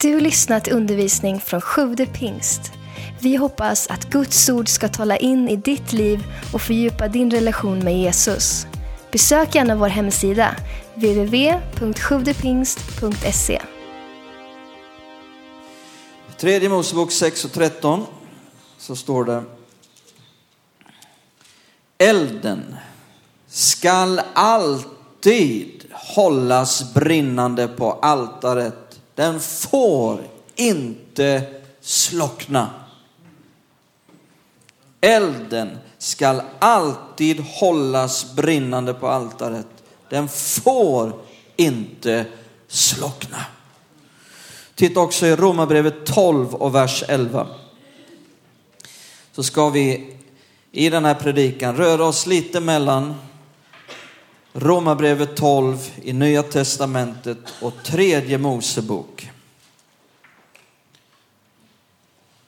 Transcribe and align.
Du 0.00 0.20
lyssnat 0.20 0.64
till 0.64 0.72
undervisning 0.72 1.40
från 1.40 1.60
Sjude 1.60 2.06
pingst. 2.06 2.72
Vi 3.20 3.36
hoppas 3.36 3.86
att 3.86 4.10
Guds 4.10 4.48
ord 4.48 4.68
ska 4.68 4.88
tala 4.88 5.16
in 5.16 5.48
i 5.48 5.56
ditt 5.56 5.92
liv 5.92 6.24
och 6.52 6.62
fördjupa 6.62 7.08
din 7.08 7.30
relation 7.30 7.78
med 7.78 7.98
Jesus. 7.98 8.66
Besök 9.12 9.54
gärna 9.54 9.76
vår 9.76 9.88
hemsida, 9.88 10.56
www.sjuvdepingst.se. 10.94 13.62
Tredje 16.36 16.68
Mosebok 16.68 17.12
6 17.12 17.44
och 17.44 17.52
13 17.52 18.06
så 18.78 18.96
står 18.96 19.24
det 19.24 19.42
Elden 21.98 22.76
skall 23.48 24.20
alltid 24.34 25.84
hållas 25.92 26.94
brinnande 26.94 27.68
på 27.68 27.92
altaret. 27.92 28.85
Den 29.16 29.40
får 29.40 30.20
inte 30.54 31.42
slockna. 31.80 32.70
Elden 35.00 35.78
skall 35.98 36.42
alltid 36.58 37.40
hållas 37.40 38.34
brinnande 38.34 38.94
på 38.94 39.08
altaret. 39.08 39.66
Den 40.10 40.28
får 40.28 41.12
inte 41.56 42.26
slockna. 42.68 43.44
Titta 44.74 45.00
också 45.00 45.26
i 45.26 45.36
Romarbrevet 45.36 46.06
12 46.06 46.54
och 46.54 46.74
vers 46.74 47.04
11. 47.08 47.46
Så 49.32 49.42
ska 49.42 49.70
vi 49.70 50.16
i 50.72 50.90
den 50.90 51.04
här 51.04 51.14
predikan 51.14 51.76
röra 51.76 52.04
oss 52.04 52.26
lite 52.26 52.60
mellan 52.60 53.14
Romarbrevet 54.58 55.36
12 55.36 55.76
i 56.02 56.12
Nya 56.12 56.42
Testamentet 56.42 57.38
och 57.62 57.74
tredje 57.84 58.38
Mosebok. 58.38 59.30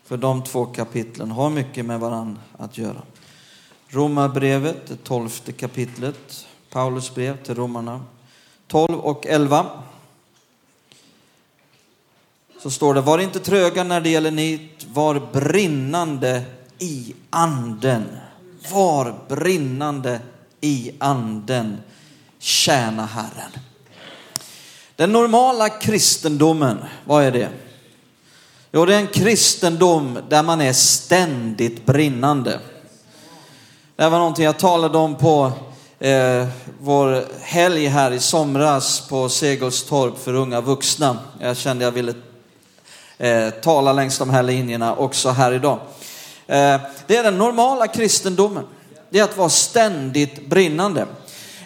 För 0.05 0.17
de 0.17 0.45
två 0.45 0.67
kapitlen 0.67 1.31
har 1.31 1.51
mycket 1.51 1.85
med 1.85 2.01
varandra 2.01 2.41
att 2.59 2.79
göra. 2.79 3.03
Romarbrevet, 3.89 4.87
det 4.87 5.05
tolfte 5.05 5.53
kapitlet, 5.53 6.47
Paulus 6.71 7.15
brev 7.15 7.43
till 7.43 7.55
romarna, 7.55 8.05
12 8.67 8.99
och 8.99 9.27
11. 9.27 9.67
Så 12.63 12.71
står 12.71 12.95
det, 12.95 13.01
var 13.01 13.19
inte 13.19 13.41
tröga 13.41 13.85
när 13.85 14.01
det 14.01 14.11
gäller 14.11 14.31
nit, 14.31 14.87
var 14.93 15.21
brinnande 15.33 16.43
i 16.79 17.15
anden. 17.31 18.05
Var 18.73 19.15
brinnande 19.29 20.21
i 20.61 20.93
anden. 20.99 21.77
Tjäna 22.39 23.07
Herren. 23.07 23.51
Den 24.97 25.13
normala 25.13 25.69
kristendomen, 25.69 26.85
vad 27.05 27.25
är 27.25 27.31
det? 27.31 27.49
Jo, 28.73 28.87
det 28.87 28.95
är 28.95 28.99
en 28.99 29.07
kristendom 29.07 30.19
där 30.29 30.43
man 30.43 30.61
är 30.61 30.73
ständigt 30.73 31.87
brinnande. 31.87 32.61
Det 33.97 34.09
var 34.09 34.19
någonting 34.19 34.45
jag 34.45 34.59
talade 34.59 34.99
om 34.99 35.15
på 35.17 35.53
eh, 35.99 36.47
vår 36.81 37.25
helg 37.43 37.87
här 37.87 38.11
i 38.11 38.21
somras 38.21 39.09
på 39.09 39.29
Segelstorp 39.29 40.19
för 40.19 40.35
unga 40.35 40.61
vuxna. 40.61 41.19
Jag 41.41 41.57
kände 41.57 41.85
jag 41.85 41.93
ville 41.93 42.15
eh, 43.19 43.51
tala 43.51 43.93
längs 43.93 44.19
de 44.19 44.31
här 44.31 44.43
linjerna 44.43 44.95
också 44.95 45.31
här 45.31 45.53
idag. 45.53 45.79
Eh, 46.47 46.81
det 47.07 47.17
är 47.17 47.23
den 47.23 47.39
normala 47.39 47.87
kristendomen. 47.87 48.65
Det 49.11 49.19
är 49.19 49.25
att 49.25 49.37
vara 49.37 49.49
ständigt 49.49 50.47
brinnande. 50.47 51.07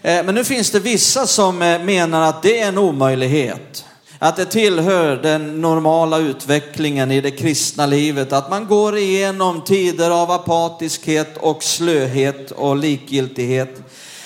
Eh, 0.02 0.24
men 0.24 0.34
nu 0.34 0.44
finns 0.44 0.70
det 0.70 0.80
vissa 0.80 1.26
som 1.26 1.62
eh, 1.62 1.82
menar 1.82 2.28
att 2.28 2.42
det 2.42 2.60
är 2.60 2.68
en 2.68 2.78
omöjlighet. 2.78 3.84
Att 4.18 4.36
det 4.36 4.44
tillhör 4.44 5.16
den 5.16 5.60
normala 5.60 6.18
utvecklingen 6.18 7.10
i 7.10 7.20
det 7.20 7.30
kristna 7.30 7.86
livet. 7.86 8.32
Att 8.32 8.50
man 8.50 8.66
går 8.66 8.98
igenom 8.98 9.64
tider 9.64 10.10
av 10.10 10.30
apatiskhet 10.30 11.36
och 11.36 11.62
slöhet 11.62 12.50
och 12.50 12.76
likgiltighet. 12.76 13.82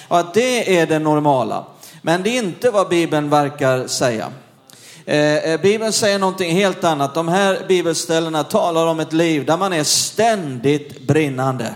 Och 0.09 0.19
att 0.19 0.35
det 0.35 0.79
är 0.79 0.87
det 0.87 0.99
normala. 0.99 1.65
Men 2.03 2.23
det 2.23 2.31
är 2.31 2.39
inte 2.39 2.71
vad 2.71 2.89
Bibeln 2.89 3.31
verkar 3.31 3.87
säga. 3.87 4.33
Eh, 5.05 5.37
eh 5.37 5.61
Bibeln 5.61 5.93
säger 5.93 6.19
någonting 6.19 6.53
helt 6.53 6.85
annat. 6.85 7.15
De 7.15 7.29
här 7.29 7.65
bibelställena 7.69 8.45
talar 8.45 8.87
om 8.87 9.01
ett 9.01 9.13
liv 9.13 9.45
där 9.45 9.57
man 9.57 9.73
är 9.73 9.85
ständigt 9.85 11.07
brinnande. 11.07 11.75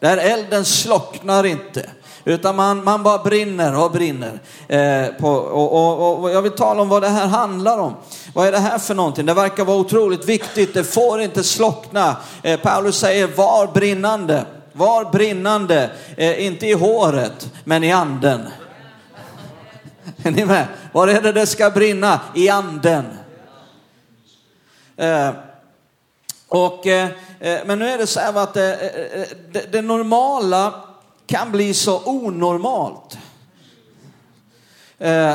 Där 0.00 0.16
elden 0.16 0.64
slocknar 0.64 1.46
inte. 1.46 1.90
Utan 2.24 2.56
man, 2.56 2.84
man 2.84 3.02
bara 3.02 3.18
brinner 3.18 3.84
och 3.84 3.90
brinner. 3.90 4.40
Eh, 4.68 5.06
på, 5.20 5.28
och, 5.28 5.72
och, 5.72 6.20
och, 6.22 6.30
jag 6.30 6.42
vill 6.42 6.52
tala 6.52 6.82
om 6.82 6.88
vad 6.88 7.02
det 7.02 7.08
här 7.08 7.26
handlar 7.26 7.78
om. 7.78 7.94
Vad 8.34 8.46
är 8.46 8.52
det 8.52 8.58
här 8.58 8.78
för 8.78 8.94
någonting? 8.94 9.26
Det 9.26 9.34
verkar 9.34 9.64
vara 9.64 9.76
otroligt 9.76 10.24
viktigt. 10.24 10.74
Det 10.74 10.84
får 10.84 11.20
inte 11.20 11.44
slockna. 11.44 12.16
Eh, 12.42 12.60
Paulus 12.60 12.98
säger 12.98 13.26
var 13.26 13.66
brinnande. 13.66 14.46
Var 14.72 15.04
brinnande. 15.04 15.90
Eh, 16.16 16.46
inte 16.46 16.66
i 16.66 16.72
håret, 16.72 17.52
men 17.64 17.84
i 17.84 17.92
anden. 17.92 18.40
Är 20.22 20.30
ni 20.30 20.44
med? 20.44 20.66
Var 20.92 21.08
är 21.08 21.22
det 21.22 21.32
det 21.32 21.46
ska 21.46 21.70
brinna? 21.70 22.20
I 22.34 22.48
anden. 22.48 23.04
Eh, 24.96 25.30
och, 26.48 26.86
eh, 26.86 27.10
eh, 27.40 27.60
men 27.66 27.78
nu 27.78 27.88
är 27.88 27.98
det 27.98 28.06
så 28.06 28.20
här 28.20 28.42
att 28.42 28.56
eh, 28.56 28.64
eh, 28.64 29.20
eh, 29.20 29.28
det, 29.52 29.72
det 29.72 29.82
normala 29.82 30.74
kan 31.26 31.52
bli 31.52 31.74
så 31.74 32.02
onormalt. 32.04 33.18
Eh, 34.98 35.34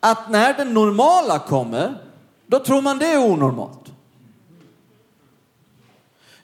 att 0.00 0.30
när 0.30 0.54
det 0.54 0.64
normala 0.64 1.38
kommer, 1.38 1.94
då 2.46 2.58
tror 2.58 2.80
man 2.80 2.98
det 2.98 3.06
är 3.06 3.18
onormalt. 3.18 3.80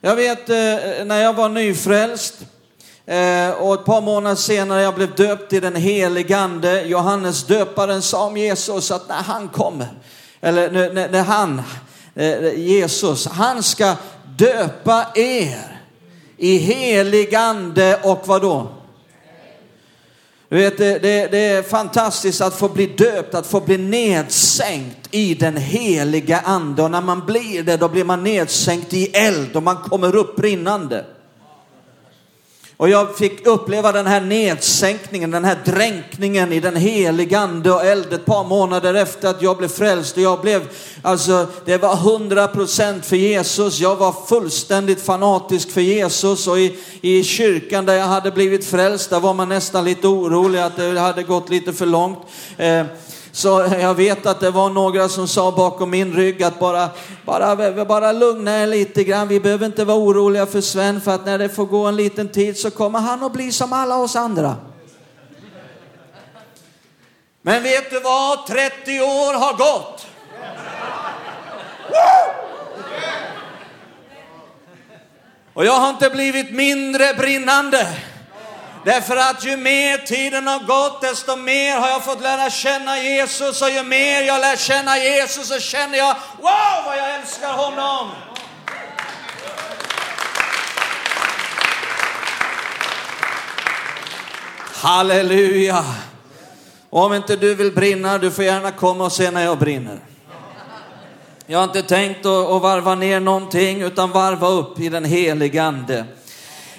Jag 0.01 0.15
vet 0.15 0.47
när 1.07 1.17
jag 1.17 1.33
var 1.33 1.49
nyfrälst 1.49 2.35
och 3.59 3.73
ett 3.73 3.85
par 3.85 4.01
månader 4.01 4.35
senare 4.35 4.81
jag 4.81 4.95
blev 4.95 5.15
döpt 5.15 5.53
i 5.53 5.59
den 5.59 5.75
helige 5.75 6.37
ande. 6.37 6.81
Johannes 6.81 7.43
döparen 7.43 8.01
sa 8.01 8.25
om 8.25 8.37
Jesus 8.37 8.91
att 8.91 9.09
när 9.09 9.21
han 9.21 9.49
kommer, 9.49 9.87
eller 10.41 10.71
när, 10.71 11.09
när 11.09 11.23
han, 11.23 11.61
Eh, 12.15 12.59
Jesus, 12.59 13.27
han 13.27 13.63
ska 13.63 13.95
döpa 14.37 15.05
er 15.15 15.81
i 16.37 16.57
helig 16.57 17.35
ande 17.35 17.99
och 18.03 18.21
vad 18.25 18.41
då? 18.41 18.71
Du 20.49 20.57
vet, 20.57 20.77
det, 20.77 20.99
det, 20.99 21.27
det, 21.31 21.37
är 21.37 21.63
fantastiskt 21.63 22.41
att 22.41 22.55
få 22.55 22.69
bli 22.69 22.85
döpt, 22.85 23.35
att 23.35 23.47
få 23.47 23.59
bli 23.59 23.77
nedsänkt 23.77 25.07
i 25.11 25.33
den 25.33 25.57
heliga 25.57 26.39
ande. 26.39 26.83
Och 26.83 26.91
när 26.91 27.01
man 27.01 27.25
blir 27.25 27.63
det, 27.63 27.77
då 27.77 27.89
blir 27.89 28.03
man 28.03 28.23
nedsänkt 28.23 28.93
i 28.93 29.05
eld 29.05 29.55
och 29.55 29.63
man 29.63 29.77
kommer 29.77 30.15
upp 30.15 30.35
brinnande. 30.35 31.05
Och 32.81 32.89
jag 32.89 33.17
fick 33.17 33.47
uppleva 33.47 33.91
den 33.91 34.07
här 34.07 34.21
nedsänkningen, 34.21 35.31
den 35.31 35.45
här 35.45 35.57
dränkningen 35.65 36.53
i 36.53 36.59
den 36.59 36.75
heliga 36.75 37.39
ande 37.39 37.71
och 37.71 37.85
eld 37.85 38.13
ett 38.13 38.25
par 38.25 38.43
månader 38.43 38.93
efter 38.93 39.29
att 39.29 39.41
jag 39.41 39.57
blev 39.57 39.67
frälst. 39.67 40.17
Och 40.17 40.23
jag 40.23 40.41
blev, 40.41 40.67
alltså 41.01 41.47
det 41.65 41.77
var 41.77 41.95
hundra 41.95 42.47
procent 42.47 43.05
för 43.05 43.15
Jesus. 43.15 43.79
Jag 43.79 43.95
var 43.95 44.15
fullständigt 44.27 45.01
fanatisk 45.01 45.71
för 45.71 45.81
Jesus 45.81 46.47
och 46.47 46.59
i, 46.59 46.77
i 47.01 47.23
kyrkan 47.23 47.85
där 47.85 47.93
jag 47.93 48.05
hade 48.05 48.31
blivit 48.31 48.65
frälst, 48.65 49.09
där 49.09 49.19
var 49.19 49.33
man 49.33 49.49
nästan 49.49 49.85
lite 49.85 50.07
orolig 50.07 50.59
att 50.59 50.77
det 50.77 50.99
hade 50.99 51.23
gått 51.23 51.49
lite 51.49 51.73
för 51.73 51.85
långt. 51.85 52.19
Eh, 52.57 52.85
så 53.31 53.67
jag 53.79 53.93
vet 53.93 54.25
att 54.25 54.39
det 54.39 54.51
var 54.51 54.69
några 54.69 55.09
som 55.09 55.27
sa 55.27 55.51
bakom 55.51 55.89
min 55.89 56.13
rygg 56.13 56.43
att 56.43 56.59
bara, 56.59 56.89
bara, 57.25 57.85
bara 57.85 58.11
lugna 58.11 58.63
er 58.63 58.67
lite 58.67 59.03
grann. 59.03 59.27
Vi 59.27 59.39
behöver 59.39 59.65
inte 59.65 59.85
vara 59.85 59.97
oroliga 59.97 60.45
för 60.45 60.61
Sven 60.61 61.01
för 61.01 61.15
att 61.15 61.25
när 61.25 61.37
det 61.37 61.49
får 61.49 61.65
gå 61.65 61.85
en 61.85 61.95
liten 61.95 62.29
tid 62.29 62.57
så 62.57 62.71
kommer 62.71 62.99
han 62.99 63.23
att 63.23 63.33
bli 63.33 63.51
som 63.51 63.73
alla 63.73 63.97
oss 63.97 64.15
andra. 64.15 64.55
Men 67.41 67.63
vet 67.63 67.89
du 67.89 67.99
vad? 67.99 68.47
30 68.47 69.01
år 69.01 69.39
har 69.39 69.53
gått. 69.53 70.07
Och 75.53 75.65
jag 75.65 75.73
har 75.73 75.89
inte 75.89 76.09
blivit 76.09 76.51
mindre 76.51 77.13
brinnande. 77.13 77.87
Därför 78.83 79.17
att 79.17 79.45
ju 79.45 79.57
mer 79.57 79.97
tiden 79.97 80.47
har 80.47 80.59
gått, 80.59 81.01
desto 81.01 81.35
mer 81.35 81.77
har 81.77 81.89
jag 81.89 82.03
fått 82.03 82.21
lära 82.21 82.49
känna 82.49 82.97
Jesus 82.97 83.61
och 83.61 83.69
ju 83.69 83.83
mer 83.83 84.21
jag 84.21 84.41
lär 84.41 84.55
känna 84.55 84.97
Jesus 84.97 85.47
så 85.47 85.59
känner 85.59 85.97
jag, 85.97 86.15
wow 86.41 86.85
vad 86.85 86.97
jag 86.97 87.15
älskar 87.15 87.53
honom. 87.53 88.09
Halleluja! 94.73 95.85
Om 96.89 97.13
inte 97.13 97.35
du 97.35 97.55
vill 97.55 97.71
brinna, 97.71 98.17
du 98.17 98.31
får 98.31 98.43
gärna 98.43 98.71
komma 98.71 99.05
och 99.05 99.11
se 99.11 99.31
när 99.31 99.43
jag 99.43 99.57
brinner. 99.57 99.99
Jag 101.45 101.57
har 101.57 101.63
inte 101.63 101.83
tänkt 101.83 102.25
att 102.25 102.61
varva 102.61 102.95
ner 102.95 103.19
någonting 103.19 103.81
utan 103.81 104.11
varva 104.11 104.47
upp 104.47 104.79
i 104.79 104.89
den 104.89 105.05
heliga 105.05 105.63
ande. 105.63 106.05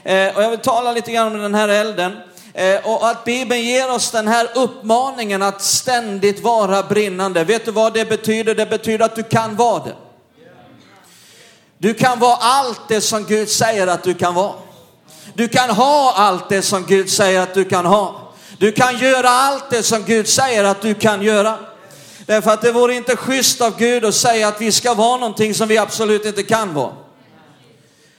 Eh, 0.05 0.37
och 0.37 0.43
jag 0.43 0.51
vill 0.51 0.59
tala 0.59 0.93
lite 0.93 1.13
grann 1.13 1.35
om 1.35 1.43
den 1.43 1.55
här 1.55 1.69
elden. 1.69 2.17
Eh, 2.55 2.87
och 2.87 3.09
att 3.09 3.25
Bibeln 3.25 3.61
ger 3.61 3.91
oss 3.91 4.11
den 4.11 4.29
här 4.29 4.49
uppmaningen 4.55 5.43
att 5.43 5.63
ständigt 5.63 6.41
vara 6.41 6.83
brinnande. 6.83 7.45
Vet 7.45 7.65
du 7.65 7.71
vad 7.71 7.95
det 7.95 8.05
betyder? 8.05 8.55
Det 8.55 8.67
betyder 8.67 9.05
att 9.05 9.17
du 9.17 9.23
kan 9.23 9.57
vara 9.57 9.85
det. 9.85 9.95
Du 11.79 11.95
kan 11.95 12.19
vara 12.19 12.37
allt 12.37 12.81
det 12.89 13.01
som 13.01 13.25
Gud 13.25 13.49
säger 13.49 13.87
att 13.87 14.03
du 14.03 14.15
kan 14.15 14.35
vara. 14.35 14.53
Du 15.35 15.49
kan 15.49 15.71
ha 15.71 16.13
allt 16.17 16.49
det 16.49 16.63
som 16.63 16.87
Gud 16.87 17.11
säger 17.11 17.41
att 17.41 17.55
du 17.55 17.65
kan 17.65 17.87
ha. 17.87 18.33
Du 18.59 18.73
kan 18.73 18.99
göra 18.99 19.29
allt 19.29 19.71
det 19.71 19.83
som 19.83 20.05
Gud 20.05 20.29
säger 20.29 20.65
att 20.65 20.83
du 20.83 20.95
kan 20.95 21.23
göra. 21.23 21.59
Därför 22.27 22.51
att 22.51 22.63
det 22.63 22.73
vore 22.73 22.95
inte 22.95 23.17
schysst 23.17 23.61
av 23.61 23.79
Gud 23.79 24.05
att 24.05 24.15
säga 24.15 24.49
att 24.49 24.61
vi 24.61 24.73
ska 24.73 24.95
vara 24.95 25.17
någonting 25.17 25.55
som 25.55 25.69
vi 25.69 25.79
absolut 25.79 26.25
inte 26.25 26.43
kan 26.43 26.75
vara. 26.75 26.93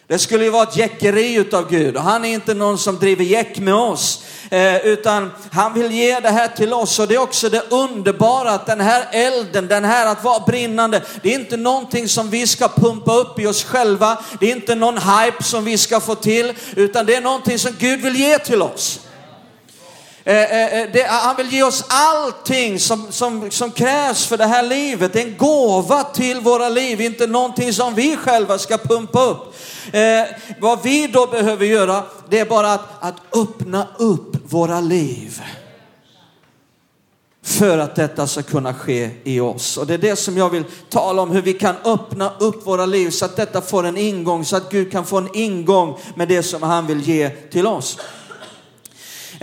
Det 0.07 0.19
skulle 0.19 0.43
ju 0.43 0.49
vara 0.49 0.63
ett 0.63 0.77
jäckeri 0.77 1.33
utav 1.33 1.69
Gud 1.69 1.95
och 1.95 2.03
han 2.03 2.25
är 2.25 2.33
inte 2.33 2.53
någon 2.53 2.77
som 2.77 2.99
driver 2.99 3.23
jäck 3.23 3.59
med 3.59 3.73
oss. 3.73 4.23
Eh, 4.49 4.77
utan 4.77 5.31
han 5.51 5.73
vill 5.73 5.91
ge 5.91 6.19
det 6.19 6.29
här 6.29 6.47
till 6.47 6.73
oss 6.73 6.99
och 6.99 7.07
det 7.07 7.15
är 7.15 7.21
också 7.21 7.49
det 7.49 7.63
underbara 7.69 8.51
att 8.51 8.65
den 8.65 8.81
här 8.81 9.05
elden, 9.11 9.67
den 9.67 9.85
här 9.85 10.07
att 10.07 10.23
vara 10.23 10.39
brinnande, 10.39 11.01
det 11.21 11.33
är 11.33 11.39
inte 11.39 11.57
någonting 11.57 12.07
som 12.07 12.29
vi 12.29 12.47
ska 12.47 12.67
pumpa 12.67 13.13
upp 13.13 13.39
i 13.39 13.47
oss 13.47 13.63
själva. 13.63 14.17
Det 14.39 14.51
är 14.51 14.55
inte 14.55 14.75
någon 14.75 14.97
hype 14.97 15.43
som 15.43 15.65
vi 15.65 15.77
ska 15.77 15.99
få 15.99 16.15
till, 16.15 16.53
utan 16.75 17.05
det 17.05 17.15
är 17.15 17.21
någonting 17.21 17.59
som 17.59 17.71
Gud 17.79 18.01
vill 18.01 18.15
ge 18.15 18.39
till 18.39 18.61
oss. 18.61 18.99
Eh, 20.25 20.35
eh, 20.35 20.81
eh, 20.81 20.89
det, 20.93 21.05
ah, 21.05 21.19
han 21.19 21.35
vill 21.35 21.53
ge 21.53 21.63
oss 21.63 21.85
allting 21.87 22.79
som, 22.79 23.11
som, 23.11 23.51
som 23.51 23.71
krävs 23.71 24.25
för 24.25 24.37
det 24.37 24.45
här 24.45 24.63
livet. 24.63 25.15
En 25.15 25.37
gåva 25.37 26.03
till 26.03 26.39
våra 26.39 26.69
liv, 26.69 27.01
inte 27.01 27.27
någonting 27.27 27.73
som 27.73 27.95
vi 27.95 28.17
själva 28.17 28.57
ska 28.57 28.77
pumpa 28.77 29.23
upp. 29.23 29.55
Eh, 29.91 30.23
vad 30.59 30.83
vi 30.83 31.07
då 31.07 31.27
behöver 31.27 31.65
göra, 31.65 32.03
det 32.29 32.39
är 32.39 32.45
bara 32.45 32.73
att, 32.73 32.85
att 32.99 33.15
öppna 33.35 33.87
upp 33.97 34.51
våra 34.51 34.81
liv. 34.81 35.41
För 37.45 37.77
att 37.77 37.95
detta 37.95 38.27
ska 38.27 38.43
kunna 38.43 38.73
ske 38.73 39.09
i 39.23 39.39
oss. 39.39 39.77
Och 39.77 39.87
det 39.87 39.93
är 39.93 39.97
det 39.97 40.15
som 40.15 40.37
jag 40.37 40.49
vill 40.49 40.63
tala 40.89 41.21
om, 41.21 41.31
hur 41.31 41.41
vi 41.41 41.53
kan 41.53 41.75
öppna 41.85 42.31
upp 42.39 42.67
våra 42.67 42.85
liv 42.85 43.09
så 43.09 43.25
att 43.25 43.35
detta 43.35 43.61
får 43.61 43.85
en 43.85 43.97
ingång, 43.97 44.45
så 44.45 44.55
att 44.55 44.71
Gud 44.71 44.91
kan 44.91 45.05
få 45.05 45.17
en 45.17 45.29
ingång 45.33 45.97
med 46.15 46.27
det 46.27 46.43
som 46.43 46.63
han 46.63 46.87
vill 46.87 47.01
ge 47.01 47.29
till 47.29 47.67
oss. 47.67 47.97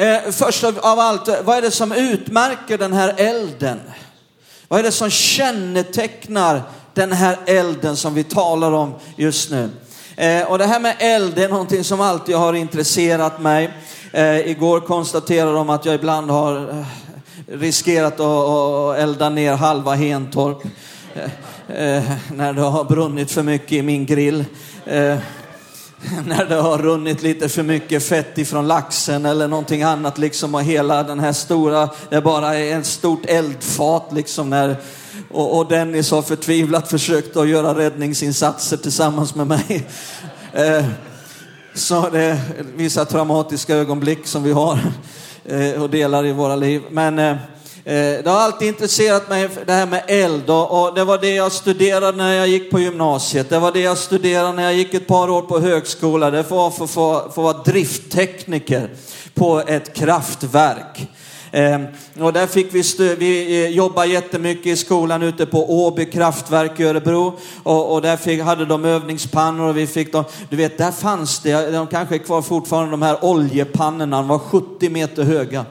Eh, 0.00 0.30
först 0.30 0.64
av 0.64 0.98
allt, 0.98 1.28
eh, 1.28 1.34
vad 1.44 1.56
är 1.56 1.62
det 1.62 1.70
som 1.70 1.92
utmärker 1.92 2.78
den 2.78 2.92
här 2.92 3.14
elden? 3.16 3.80
Vad 4.68 4.78
är 4.78 4.84
det 4.84 4.92
som 4.92 5.10
kännetecknar 5.10 6.62
den 6.94 7.12
här 7.12 7.38
elden 7.46 7.96
som 7.96 8.14
vi 8.14 8.24
talar 8.24 8.72
om 8.72 8.94
just 9.16 9.50
nu? 9.50 9.70
Eh, 10.16 10.42
och 10.42 10.58
det 10.58 10.66
här 10.66 10.80
med 10.80 10.96
eld 10.98 11.38
är 11.38 11.48
någonting 11.48 11.84
som 11.84 12.00
alltid 12.00 12.36
har 12.36 12.54
intresserat 12.54 13.40
mig. 13.40 13.70
Eh, 14.12 14.50
igår 14.50 14.80
konstaterade 14.80 15.52
de 15.52 15.70
att 15.70 15.84
jag 15.84 15.94
ibland 15.94 16.30
har 16.30 16.56
eh, 16.56 16.86
riskerat 17.58 18.20
att 18.20 18.98
elda 18.98 19.28
ner 19.28 19.54
halva 19.54 19.94
Hentorp 19.94 20.62
eh, 21.14 21.96
eh, 21.96 22.12
när 22.34 22.52
det 22.52 22.62
har 22.62 22.84
brunnit 22.84 23.30
för 23.30 23.42
mycket 23.42 23.72
i 23.72 23.82
min 23.82 24.06
grill. 24.06 24.44
Eh, 24.86 25.18
när 26.26 26.44
det 26.44 26.54
har 26.54 26.78
runnit 26.78 27.22
lite 27.22 27.48
för 27.48 27.62
mycket 27.62 28.02
fett 28.02 28.38
ifrån 28.38 28.68
laxen 28.68 29.26
eller 29.26 29.48
någonting 29.48 29.82
annat 29.82 30.18
liksom 30.18 30.54
och 30.54 30.62
hela 30.62 31.02
den 31.02 31.20
här 31.20 31.32
stora, 31.32 31.88
det 32.08 32.20
bara 32.20 32.56
är 32.56 32.78
ett 32.78 32.86
stort 32.86 33.26
eldfat 33.26 34.12
liksom 34.12 34.50
när 34.50 34.76
och, 35.30 35.58
och 35.58 35.68
Dennis 35.68 36.10
har 36.10 36.22
förtvivlat 36.22 36.88
försökt 36.88 37.36
att 37.36 37.48
göra 37.48 37.78
räddningsinsatser 37.78 38.76
tillsammans 38.76 39.34
med 39.34 39.46
mig. 39.46 39.86
Eh, 40.52 40.84
så 41.74 42.08
det 42.12 42.20
är 42.20 42.38
vissa 42.76 43.04
traumatiska 43.04 43.76
ögonblick 43.76 44.26
som 44.26 44.42
vi 44.42 44.52
har 44.52 44.78
eh, 45.44 45.82
och 45.82 45.90
delar 45.90 46.26
i 46.26 46.32
våra 46.32 46.56
liv. 46.56 46.82
Men 46.90 47.18
eh, 47.18 47.36
Eh, 47.84 48.24
det 48.24 48.30
har 48.30 48.38
alltid 48.38 48.68
intresserat 48.68 49.28
mig 49.28 49.48
det 49.66 49.72
här 49.72 49.86
med 49.86 50.02
eld 50.06 50.50
och, 50.50 50.94
det 50.94 51.04
var 51.04 51.18
det 51.18 51.34
jag 51.34 51.52
studerade 51.52 52.16
när 52.16 52.34
jag 52.34 52.48
gick 52.48 52.70
på 52.70 52.80
gymnasiet. 52.80 53.50
Det 53.50 53.58
var 53.58 53.72
det 53.72 53.80
jag 53.80 53.98
studerade 53.98 54.52
när 54.52 54.62
jag 54.62 54.74
gick 54.74 54.94
ett 54.94 55.06
par 55.06 55.30
år 55.30 55.42
på 55.42 55.58
högskola. 55.58 56.30
Det 56.30 56.50
var 56.50 56.70
för 56.70 56.84
att 56.84 56.90
få, 56.90 57.42
vara 57.42 57.52
drifttekniker 57.52 58.90
på 59.34 59.62
ett 59.66 59.94
kraftverk. 59.94 61.08
Ehm, 61.52 61.86
och 62.20 62.32
där 62.32 62.46
fick 62.46 62.74
vi, 62.74 63.14
vi 63.14 63.64
eh, 63.64 63.70
jobba 63.70 64.04
jättemycket 64.04 64.66
i 64.66 64.76
skolan 64.76 65.22
ute 65.22 65.46
på 65.46 65.86
Åby 65.86 66.04
kraftverk 66.04 66.80
i 66.80 66.84
Örebro. 66.84 67.38
Och, 67.62 67.94
och 67.94 68.02
där 68.02 68.16
fick, 68.16 68.42
hade 68.42 68.64
de 68.64 68.84
övningspannor 68.84 69.68
och 69.68 69.76
vi 69.76 69.86
fick 69.86 70.12
dem, 70.12 70.24
du 70.50 70.56
vet 70.56 70.78
där 70.78 70.92
fanns 70.92 71.40
det, 71.40 71.70
de 71.70 71.86
kanske 71.86 72.14
är 72.14 72.18
kvar 72.18 72.42
fortfarande, 72.42 72.90
de 72.90 73.02
här 73.02 73.24
oljepannorna, 73.24 74.16
de 74.16 74.28
var 74.28 74.38
70 74.38 74.90
meter 74.90 75.22
höga. 75.22 75.64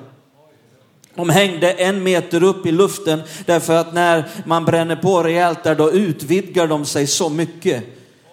De 1.19 1.29
hängde 1.29 1.71
en 1.71 2.03
meter 2.03 2.43
upp 2.43 2.65
i 2.65 2.71
luften 2.71 3.21
därför 3.45 3.75
att 3.75 3.93
när 3.93 4.27
man 4.45 4.65
bränner 4.65 4.95
på 4.95 5.23
rejält 5.23 5.63
där 5.63 5.75
då 5.75 5.91
utvidgar 5.91 6.67
de 6.67 6.85
sig 6.85 7.07
så 7.07 7.29
mycket 7.29 7.83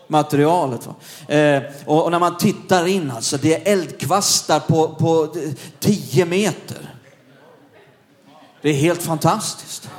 materialet. 0.09 0.89
Eh, 1.29 1.63
och, 1.85 2.05
och, 2.05 2.11
när 2.11 2.19
man 2.19 2.37
tittar 2.37 2.87
in 2.87 3.11
alltså, 3.11 3.37
det 3.37 3.55
är 3.55 3.73
eldkvastar 3.73 4.61
på, 4.61 4.89
på 4.89 5.35
10 5.81 6.25
meter. 6.25 6.95
Det 8.63 8.71
är 8.71 8.75
helt 8.75 9.03
fantastiskt. 9.03 9.91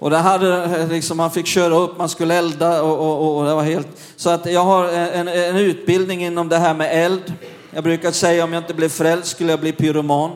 Och 0.00 0.10
det 0.10 0.16
hade 0.16 0.64
eh, 0.64 0.88
liksom, 0.88 1.16
man 1.16 1.30
fick 1.30 1.46
köra 1.46 1.74
upp, 1.74 1.98
man 1.98 2.08
skulle 2.08 2.34
elda 2.34 2.82
och, 2.82 2.98
och, 2.98 3.38
och, 3.38 3.44
det 3.44 3.54
var 3.54 3.62
helt... 3.62 3.88
Så 4.16 4.30
att 4.30 4.46
jag 4.46 4.64
har 4.64 4.88
en, 4.88 5.28
en 5.28 5.56
utbildning 5.56 6.24
inom 6.24 6.48
det 6.48 6.58
här 6.58 6.74
med 6.74 7.04
eld. 7.04 7.32
Jag 7.70 7.84
brukar 7.84 8.12
säga 8.12 8.44
om 8.44 8.52
jag 8.52 8.60
inte 8.60 8.74
blev 8.74 8.88
frälst 8.88 9.30
skulle 9.30 9.50
jag 9.50 9.60
bli 9.60 9.72
pyroman. 9.72 10.30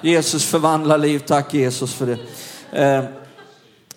Jesus 0.00 0.44
förvandlar 0.44 0.98
liv, 0.98 1.18
tack 1.18 1.54
Jesus 1.54 1.94
för 1.94 2.06
det. 2.06 2.18
Eh, 2.82 3.04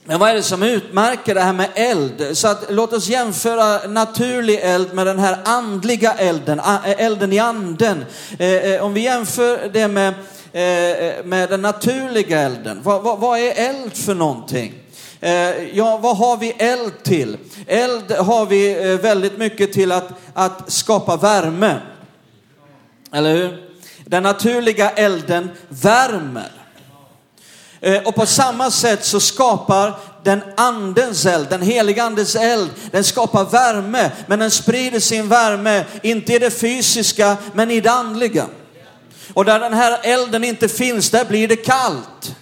men 0.04 0.20
vad 0.20 0.30
är 0.30 0.34
det 0.34 0.44
som 0.44 0.64
utmärker 0.64 1.36
det 1.36 1.42
här 1.42 1.54
med 1.54 1.70
eld? 1.76 2.38
Så 2.38 2.48
att, 2.48 2.66
låt 2.70 2.94
oss 2.94 3.08
jämföra 3.08 3.88
naturlig 3.88 4.60
eld 4.62 4.94
med 4.94 5.08
den 5.08 5.20
här 5.20 5.38
andliga 5.46 6.14
elden, 6.14 6.62
elden 6.84 7.34
i 7.34 7.40
anden. 7.40 8.06
Eh, 8.40 8.52
eh, 8.52 8.84
om 8.84 8.94
vi 8.94 9.02
jämför 9.02 9.70
det 9.74 9.88
med, 9.88 10.14
Eh, 10.58 10.64
eh, 10.64 11.26
med 11.26 11.50
den 11.50 11.62
naturliga 11.62 12.40
elden, 12.40 12.80
vad, 12.84 13.02
vad, 13.02 13.20
vad 13.20 13.40
är 13.40 13.70
eld 13.70 13.98
för 13.98 14.14
någonting? 14.14 14.74
Eh, 15.20 15.78
ja, 15.78 15.98
vad 15.98 16.18
har 16.18 16.38
vi 16.38 16.52
eld 16.52 17.04
till? 17.04 17.38
Eld 17.68 18.12
har 18.12 18.46
vi 18.46 18.74
väldigt 19.02 19.38
mycket 19.38 19.74
till 19.74 19.92
att, 19.92 20.10
att 20.34 20.72
skapa 20.72 21.18
värme. 21.18 21.82
Eller 23.14 23.36
hur? 23.36 23.64
Den 24.06 24.24
naturliga 24.24 24.90
elden 24.90 25.50
värmer. 25.70 26.52
Och 28.06 28.16
på 28.16 28.26
samma 28.26 28.72
sätt 28.72 29.06
så 29.06 29.20
skapar 29.20 29.94
den 30.24 30.42
andens 30.58 31.26
eld, 31.26 31.50
den 31.50 31.62
heliga 31.62 32.04
andens 32.04 32.36
eld, 32.36 32.70
den 32.92 33.04
skapar 33.04 33.46
värme, 33.46 34.12
men 34.28 34.40
den 34.40 34.52
sprider 34.52 35.00
sin 35.00 35.28
värme, 35.28 35.86
inte 36.02 36.34
i 36.34 36.40
det 36.40 36.52
fysiska, 36.52 37.38
men 37.54 37.72
i 37.72 37.82
det 37.82 37.92
andliga. 37.92 38.46
Och 39.38 39.46
där 39.46 39.60
den 39.60 39.74
här 39.74 40.00
elden 40.04 40.44
inte 40.44 40.68
finns, 40.68 41.10
där 41.10 41.26
blir 41.26 41.48
det 41.48 41.56
kallt. 41.56 42.36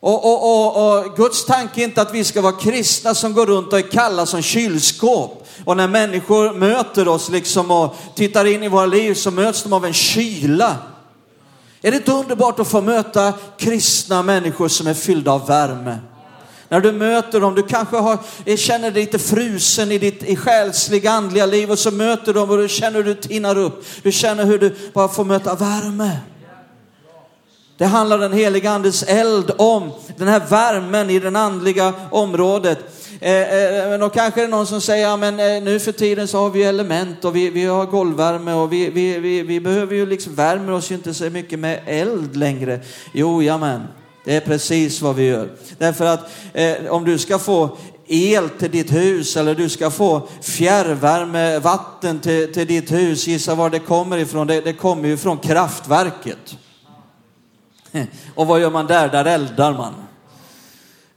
Och, 0.00 0.24
och, 0.24 0.42
och, 0.42 0.98
och, 1.06 1.16
Guds 1.16 1.44
tanke 1.44 1.80
är 1.80 1.84
inte 1.84 2.02
att 2.02 2.14
vi 2.14 2.24
ska 2.24 2.40
vara 2.40 2.52
kristna 2.52 3.14
som 3.14 3.32
går 3.34 3.46
runt 3.46 3.72
och 3.72 3.78
är 3.78 3.90
kalla 3.90 4.26
som 4.26 4.42
kylskåp. 4.42 5.48
Och 5.64 5.76
när 5.76 5.88
människor 5.88 6.52
möter 6.52 7.08
oss 7.08 7.28
liksom 7.28 7.70
och 7.70 7.96
tittar 8.14 8.44
in 8.44 8.62
i 8.62 8.68
våra 8.68 8.86
liv 8.86 9.14
så 9.14 9.30
möts 9.30 9.62
de 9.62 9.72
av 9.72 9.84
en 9.84 9.92
kyla. 9.92 10.76
Är 11.82 11.90
det 11.90 11.96
inte 11.96 12.12
underbart 12.12 12.60
att 12.60 12.68
få 12.68 12.80
möta 12.80 13.32
kristna 13.58 14.22
människor 14.22 14.68
som 14.68 14.86
är 14.86 14.94
fyllda 14.94 15.32
av 15.32 15.46
värme? 15.46 15.98
När 16.68 16.80
du 16.80 16.92
möter 16.92 17.40
dem, 17.40 17.54
du 17.54 17.62
kanske 17.62 17.96
har, 17.96 18.18
eh, 18.44 18.56
känner 18.56 18.90
dig 18.90 19.02
lite 19.02 19.18
frusen 19.18 19.92
i 19.92 19.98
ditt 19.98 20.22
i 20.22 20.36
själsliga, 20.36 21.10
andliga 21.10 21.46
liv 21.46 21.70
och 21.70 21.78
så 21.78 21.90
möter 21.90 22.34
dem 22.34 22.50
och 22.50 22.58
du 22.58 22.68
känner 22.68 22.96
hur 22.96 23.04
du 23.04 23.14
tinar 23.14 23.58
upp. 23.58 23.84
Du 24.02 24.12
känner 24.12 24.44
hur 24.44 24.58
du 24.58 24.74
bara 24.92 25.08
får 25.08 25.24
möta 25.24 25.54
värme. 25.54 26.18
Det 27.78 27.86
handlar 27.86 28.18
den 28.18 28.32
heliga 28.32 28.70
andes 28.70 29.02
eld 29.02 29.50
om, 29.58 29.90
den 30.16 30.28
här 30.28 30.42
värmen 30.50 31.10
i 31.10 31.18
det 31.18 31.38
andliga 31.38 31.92
området. 32.10 32.78
Eh, 33.20 33.32
eh, 33.32 33.78
eh 33.78 33.88
men 33.88 34.00
då 34.00 34.08
kanske 34.08 34.40
det 34.40 34.44
är 34.44 34.48
någon 34.48 34.66
som 34.66 34.80
säger, 34.80 35.08
ja 35.08 35.16
men 35.16 35.40
eh, 35.40 35.62
nu 35.62 35.80
för 35.80 35.92
tiden 35.92 36.28
så 36.28 36.38
har 36.38 36.50
vi 36.50 36.62
element 36.62 37.24
och 37.24 37.36
vi, 37.36 37.50
vi 37.50 37.64
har 37.64 37.86
golvvärme 37.86 38.52
och 38.52 38.72
vi, 38.72 38.90
vi, 38.90 39.18
vi, 39.18 39.42
vi 39.42 39.60
behöver 39.60 39.94
ju 39.94 40.06
liksom, 40.06 40.34
värmer 40.34 40.72
oss 40.72 40.90
ju 40.90 40.94
inte 40.94 41.14
så 41.14 41.24
mycket 41.30 41.58
med 41.58 41.80
eld 41.86 42.36
längre. 42.36 42.80
Jo, 43.12 43.42
jamen. 43.42 43.80
Det 44.28 44.36
är 44.36 44.40
precis 44.40 45.02
vad 45.02 45.16
vi 45.16 45.24
gör. 45.24 45.48
Därför 45.78 46.04
att 46.04 46.30
eh, 46.52 46.86
om 46.88 47.04
du 47.04 47.18
ska 47.18 47.38
få 47.38 47.76
el 48.06 48.48
till 48.48 48.70
ditt 48.70 48.92
hus 48.92 49.36
eller 49.36 49.54
du 49.54 49.68
ska 49.68 49.90
få 49.90 50.28
fjärrvärme, 50.42 51.58
vatten 51.58 52.20
till, 52.20 52.54
till 52.54 52.66
ditt 52.66 52.92
hus, 52.92 53.26
gissa 53.26 53.54
var 53.54 53.70
det 53.70 53.78
kommer 53.78 54.18
ifrån? 54.18 54.46
Det, 54.46 54.60
det 54.60 54.72
kommer 54.72 55.08
ju 55.08 55.16
från 55.16 55.38
kraftverket. 55.38 56.56
Och 58.34 58.46
vad 58.46 58.60
gör 58.60 58.70
man 58.70 58.86
där? 58.86 59.08
Där 59.08 59.24
eldar 59.24 59.72
man. 59.72 59.94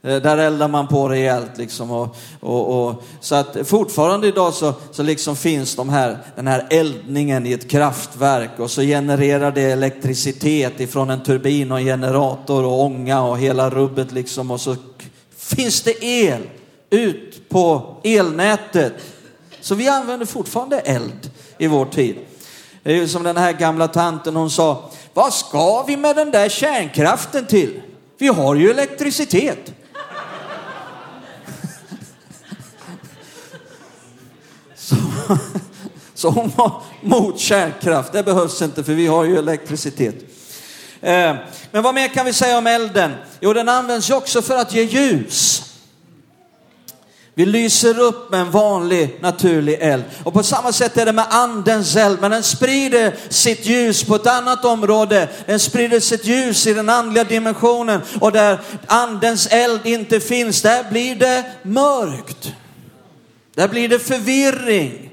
Eh, 0.04 0.22
där 0.22 0.38
eldar 0.38 0.68
man 0.68 0.88
på 0.88 1.08
rejält 1.08 1.58
liksom. 1.58 1.90
Och, 1.90 2.16
och, 2.40 2.86
och, 2.86 3.02
så 3.20 3.34
att 3.34 3.56
fortfarande 3.64 4.26
idag 4.28 4.54
så, 4.54 4.74
så 4.90 5.02
liksom 5.02 5.36
finns 5.36 5.76
de 5.76 5.88
här, 5.88 6.18
den 6.36 6.46
här 6.46 6.66
eldningen 6.70 7.46
i 7.46 7.52
ett 7.52 7.70
kraftverk 7.70 8.50
och 8.58 8.70
så 8.70 8.82
genererar 8.82 9.52
det 9.52 9.62
elektricitet 9.62 10.80
ifrån 10.80 11.10
en 11.10 11.22
turbin 11.22 11.72
och 11.72 11.78
en 11.78 11.84
generator 11.84 12.64
och 12.64 12.80
ånga 12.80 13.22
och 13.22 13.38
hela 13.38 13.70
rubbet 13.70 14.12
liksom. 14.12 14.50
Och 14.50 14.60
så 14.60 14.76
finns 15.36 15.82
det 15.82 16.04
el 16.04 16.42
ut 16.90 17.48
på 17.48 17.96
elnätet. 18.04 18.92
Så 19.60 19.74
vi 19.74 19.88
använder 19.88 20.26
fortfarande 20.26 20.78
eld 20.78 21.30
i 21.58 21.66
vår 21.66 21.84
tid. 21.84 22.16
Det 22.82 22.92
är 22.92 22.96
ju 22.96 23.08
som 23.08 23.22
den 23.22 23.36
här 23.36 23.52
gamla 23.52 23.88
tanten 23.88 24.36
hon 24.36 24.50
sa, 24.50 24.90
vad 25.14 25.32
ska 25.32 25.82
vi 25.82 25.96
med 25.96 26.16
den 26.16 26.30
där 26.30 26.48
kärnkraften 26.48 27.46
till? 27.46 27.82
Vi 28.18 28.28
har 28.28 28.54
ju 28.54 28.70
elektricitet. 28.70 29.72
Så, 36.14 36.30
hon 36.30 36.52
var 36.56 36.82
mot 37.00 37.38
kärnkraft. 37.38 38.12
Det 38.12 38.22
behövs 38.22 38.62
inte 38.62 38.84
för 38.84 38.92
vi 38.92 39.06
har 39.06 39.24
ju 39.24 39.38
elektricitet. 39.38 40.14
Eh, 41.00 41.34
men 41.70 41.82
vad 41.82 41.94
mer 41.94 42.08
kan 42.08 42.26
vi 42.26 42.32
säga 42.32 42.58
om 42.58 42.66
elden? 42.66 43.12
Jo, 43.40 43.52
den 43.52 43.68
används 43.68 44.10
ju 44.10 44.14
också 44.14 44.42
för 44.42 44.56
att 44.56 44.74
ge 44.74 44.82
ljus. 44.82 45.68
Vi 47.34 47.46
lyser 47.46 47.98
upp 47.98 48.30
med 48.30 48.40
en 48.40 48.50
vanlig 48.50 49.18
naturlig 49.20 49.78
eld. 49.80 50.04
Och 50.24 50.32
på 50.32 50.42
samma 50.42 50.72
sätt 50.72 50.98
är 50.98 51.06
det 51.06 51.12
med 51.12 51.26
andens 51.30 51.96
eld. 51.96 52.18
Men 52.20 52.30
den 52.30 52.42
sprider 52.42 53.14
sitt 53.28 53.66
ljus 53.66 54.04
på 54.04 54.14
ett 54.14 54.26
annat 54.26 54.64
område. 54.64 55.28
Den 55.46 55.60
sprider 55.60 56.00
sitt 56.00 56.24
ljus 56.24 56.66
i 56.66 56.74
den 56.74 56.88
andliga 56.88 57.24
dimensionen. 57.24 58.00
Och 58.20 58.32
där 58.32 58.60
andens 58.86 59.46
eld 59.46 59.86
inte 59.86 60.20
finns, 60.20 60.62
där 60.62 60.90
blir 60.90 61.14
det 61.16 61.44
mörkt. 61.62 62.52
Där 63.54 63.68
blir 63.68 63.88
det 63.88 63.98
förvirring. 63.98 65.11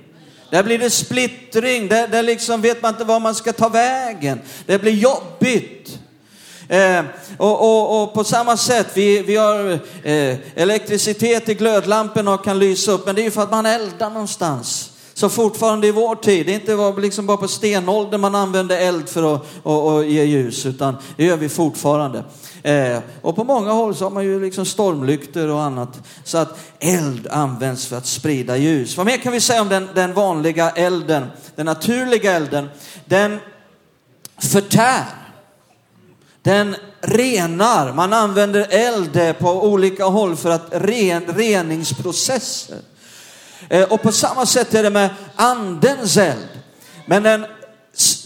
Där 0.50 0.63
blir 0.63 0.77
det 0.77 0.89
splittring. 0.89 1.88
Där, 1.88 2.08
där 2.08 2.24
liksom 2.24 2.62
vet 2.62 2.82
man 2.82 2.94
inte 2.94 3.03
var 3.03 3.20
man 3.20 3.36
ska 3.36 3.53
ta 3.53 3.70
vägen. 3.70 4.39
Det 4.65 4.79
blir 4.79 4.91
jobbigt. 4.91 6.00
Eh, 6.68 7.03
och, 7.38 7.62
och, 7.62 8.03
och 8.03 8.13
på 8.13 8.24
samma 8.24 8.58
sätt, 8.58 8.88
vi, 8.94 9.22
vi 9.22 9.36
har 9.36 9.72
eh, 10.03 10.38
elektricitet 10.56 11.50
i 11.50 11.53
glödlamporna 11.53 12.34
och 12.34 12.44
kan 12.44 12.60
lysa 12.60 12.91
upp, 12.91 13.06
men 13.06 13.15
det 13.15 13.22
är 13.22 13.24
ju 13.24 13.32
för 13.32 13.41
att 13.44 13.51
man 13.51 13.65
eldar 13.65 14.10
någonstans. 14.10 14.91
Så 15.13 15.29
fortfarande 15.29 15.88
i 15.88 15.91
vår 15.91 16.15
tid, 16.15 16.46
det 16.46 16.51
är 16.51 16.56
inte 16.56 16.75
var- 16.75 17.01
liksom 17.01 17.25
bara 17.25 17.38
på 17.38 17.48
stenåldern 17.48 18.22
man 18.22 18.36
använde 18.36 18.79
eld 18.79 19.10
för 19.10 19.36
att 19.36 19.41
och, 19.63 19.94
och 19.94 20.06
ge 20.06 20.24
ljus, 20.24 20.65
utan 20.65 20.96
det 21.18 21.25
gör 21.25 21.38
vi 21.38 21.50
fortfarande. 21.50 22.24
Eh, 22.63 23.00
och 23.22 23.36
på 23.36 23.44
många 23.44 23.72
håll 23.72 23.96
så 23.96 24.06
har 24.06 24.12
man 24.12 24.24
ju 24.24 24.42
liksom 24.42 24.66
stormlyktor 24.66 25.48
och 25.48 25.62
annat. 25.62 26.01
Så 26.24 26.38
att 26.38 26.60
eld 26.80 27.28
används 27.28 27.88
för 27.88 27.98
att 27.98 28.06
sprida 28.06 28.58
ljus. 28.58 28.98
Vad 28.98 29.06
mer 29.06 29.18
kan 29.18 29.34
vi 29.34 29.42
säga 29.42 29.62
om 29.62 29.70
den, 29.70 29.89
den 29.96 30.13
vanliga 30.13 30.70
elden? 30.70 31.25
Den 31.56 31.66
naturliga 31.66 32.32
elden, 32.32 32.70
den 33.06 33.39
förtär. 34.38 35.06
Den 36.42 36.75
renar. 37.01 37.94
Man 37.94 38.13
använder 38.13 38.68
eld 38.70 39.39
på 39.39 39.63
olika 39.63 40.06
håll 40.06 40.36
för 40.36 40.50
att 40.50 40.68
ren, 40.72 41.25
reningsprocesser. 41.25 42.78
Eh, 43.70 43.84
och 43.84 44.01
på 44.01 44.12
samma 44.12 44.46
sätt 44.46 44.74
är 44.74 44.84
det 44.84 44.89
med 44.89 45.10
andens 45.36 46.18
eld. 46.18 46.48
Men 47.06 47.24
den, 47.24 47.46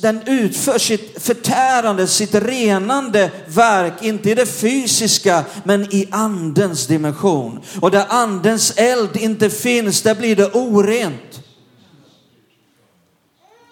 den 0.04 0.22
utför 0.26 0.78
sitt 0.78 1.24
förtärande, 1.24 2.08
sitt 2.08 2.36
renande 2.36 3.32
verk, 3.48 3.94
inte 4.02 4.30
i 4.30 4.36
det 4.36 4.46
fysiska, 4.46 5.44
men 5.64 5.96
i 5.96 6.08
andens 6.12 6.88
dimension. 6.88 7.64
Och 7.82 7.92
där 7.92 8.06
andens 8.10 8.74
eld 8.78 9.18
inte 9.18 9.50
finns, 9.50 10.02
där 10.02 10.16
blir 10.16 10.36
det 10.36 10.52
orent. 10.54 11.42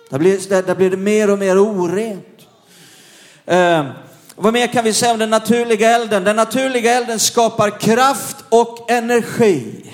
Där 0.09 0.19
blir, 0.19 0.49
där, 0.49 0.63
där 0.63 0.75
blir 0.75 0.89
det 0.89 0.97
mer 0.97 1.29
och 1.29 1.39
mer 1.39 1.63
orent. 1.63 2.39
Eh, 3.45 3.85
vad 4.35 4.53
mer 4.53 4.67
kan 4.67 4.83
vi 4.83 4.93
säga 4.93 5.11
om 5.11 5.19
den 5.19 5.29
naturliga 5.29 5.89
elden? 5.89 6.23
Den 6.23 6.35
naturliga 6.35 6.93
elden 6.93 7.19
skapar 7.19 7.79
kraft 7.79 8.35
och 8.49 8.91
energi. 8.91 9.93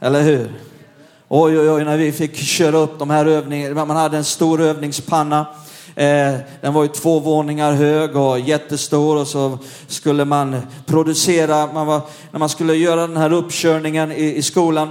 Eller 0.00 0.22
hur? 0.22 0.52
Oj, 1.28 1.58
oj, 1.58 1.70
oj, 1.70 1.84
när 1.84 1.96
vi 1.96 2.12
fick 2.12 2.36
köra 2.36 2.76
upp 2.76 2.98
de 2.98 3.10
här 3.10 3.26
övningarna. 3.26 3.84
Man 3.84 3.96
hade 3.96 4.16
en 4.16 4.24
stor 4.24 4.60
övningspanna. 4.60 5.46
Eh, 5.94 6.34
den 6.60 6.74
var 6.74 6.82
ju 6.82 6.88
två 6.88 7.20
våningar 7.20 7.72
hög 7.72 8.16
och 8.16 8.40
jättestor 8.40 9.16
och 9.16 9.26
så 9.26 9.58
skulle 9.86 10.24
man 10.24 10.56
producera, 10.86 11.72
man 11.72 11.86
var, 11.86 12.00
när 12.30 12.38
man 12.38 12.48
skulle 12.48 12.74
göra 12.74 13.06
den 13.06 13.16
här 13.16 13.32
uppkörningen 13.32 14.12
i, 14.12 14.36
i 14.36 14.42
skolan 14.42 14.90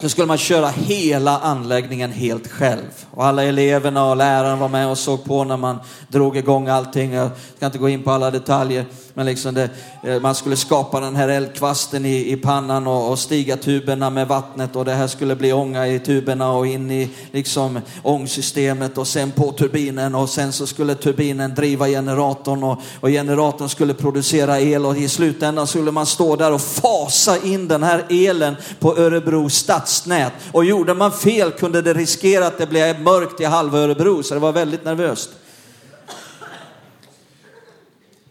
så 0.00 0.08
skulle 0.08 0.26
man 0.26 0.38
köra 0.38 0.68
hela 0.68 1.38
anläggningen 1.38 2.12
helt 2.12 2.48
själv. 2.48 3.06
Och 3.10 3.24
alla 3.24 3.44
eleverna 3.44 4.10
och 4.10 4.16
läraren 4.16 4.58
var 4.58 4.68
med 4.68 4.88
och 4.88 4.98
såg 4.98 5.24
på 5.24 5.44
när 5.44 5.56
man 5.56 5.78
drog 6.08 6.36
igång 6.36 6.68
allting. 6.68 7.12
Jag 7.12 7.30
ska 7.56 7.66
inte 7.66 7.78
gå 7.78 7.88
in 7.88 8.02
på 8.02 8.10
alla 8.10 8.30
detaljer. 8.30 8.84
Men 9.14 9.26
liksom 9.26 9.54
det, 9.54 9.68
eh, 10.04 10.20
man 10.20 10.34
skulle 10.34 10.56
skapa 10.56 11.00
den 11.00 11.16
här 11.16 11.28
eldkvasten 11.28 12.06
i, 12.06 12.32
i 12.32 12.36
pannan 12.36 12.86
och, 12.86 13.10
och 13.10 13.18
stiga 13.18 13.56
tuberna 13.56 14.10
med 14.10 14.28
vattnet. 14.28 14.76
Och 14.76 14.84
det 14.84 14.92
här 14.92 15.06
skulle 15.06 15.36
bli 15.36 15.52
ånga 15.52 15.86
i 15.86 15.98
tuberna 15.98 16.52
och 16.52 16.66
in 16.66 16.90
i 16.90 17.10
liksom 17.32 17.80
ångsystemet 18.02 18.98
och 18.98 19.06
sen 19.06 19.30
på 19.30 19.52
turbinen. 19.52 20.14
Och 20.14 20.28
sen 20.28 20.52
så 20.52 20.66
skulle 20.66 20.94
turbinen 20.94 21.54
driva 21.54 21.88
generatorn 21.88 22.64
och, 22.64 22.80
och 23.00 23.08
generatorn 23.08 23.68
skulle 23.68 23.94
producera 23.94 24.60
el. 24.60 24.86
Och 24.86 24.96
i 24.96 25.08
slutändan 25.08 25.66
skulle 25.66 25.90
man 25.90 26.06
stå 26.06 26.36
där 26.36 26.52
och 26.52 26.60
fasa 26.60 27.38
in 27.38 27.68
den 27.68 27.82
här 27.82 28.04
elen 28.10 28.56
på 28.80 28.96
Örebro 28.96 29.50
stadsnät. 29.50 30.32
Och 30.52 30.64
gjorde 30.64 30.94
man 30.94 31.12
fel 31.12 31.50
kunde 31.50 31.82
det 31.82 31.94
riskera 31.94 32.46
att 32.46 32.58
det 32.58 32.66
blev 32.66 33.00
mörkt 33.00 33.40
i 33.40 33.44
halva 33.44 33.78
Örebro. 33.78 34.22
Så 34.22 34.34
det 34.34 34.40
var 34.40 34.52
väldigt 34.52 34.84
nervöst. 34.84 35.30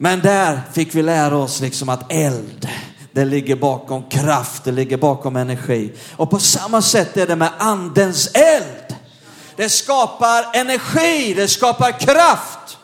Men 0.03 0.19
där 0.19 0.61
fick 0.73 0.95
vi 0.95 1.01
lära 1.03 1.37
oss 1.37 1.59
liksom 1.59 1.89
att 1.89 2.11
eld, 2.11 2.67
det 3.11 3.25
ligger 3.25 3.55
bakom 3.55 4.09
kraft, 4.09 4.63
det 4.63 4.71
ligger 4.71 4.97
bakom 4.97 5.35
energi. 5.35 5.91
Och 6.15 6.29
på 6.29 6.39
samma 6.39 6.81
sätt 6.81 7.17
är 7.17 7.27
det 7.27 7.35
med 7.35 7.51
andens 7.57 8.31
eld. 8.33 8.95
Det 9.55 9.69
skapar 9.69 10.45
energi, 10.53 11.33
det 11.33 11.47
skapar 11.47 11.99
kraft. 11.99 12.77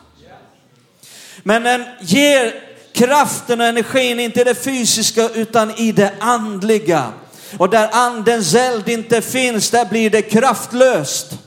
Men 1.42 1.62
den 1.62 1.84
ger 2.00 2.54
kraften 2.92 3.60
och 3.60 3.66
energin 3.66 4.20
inte 4.20 4.40
i 4.40 4.44
det 4.44 4.54
fysiska 4.54 5.28
utan 5.28 5.70
i 5.70 5.92
det 5.92 6.12
andliga. 6.20 7.12
Och 7.56 7.70
där 7.70 7.88
andens 7.92 8.54
eld 8.54 8.88
inte 8.88 9.22
finns, 9.22 9.70
där 9.70 9.84
blir 9.84 10.10
det 10.10 10.22
kraftlöst. 10.22 11.38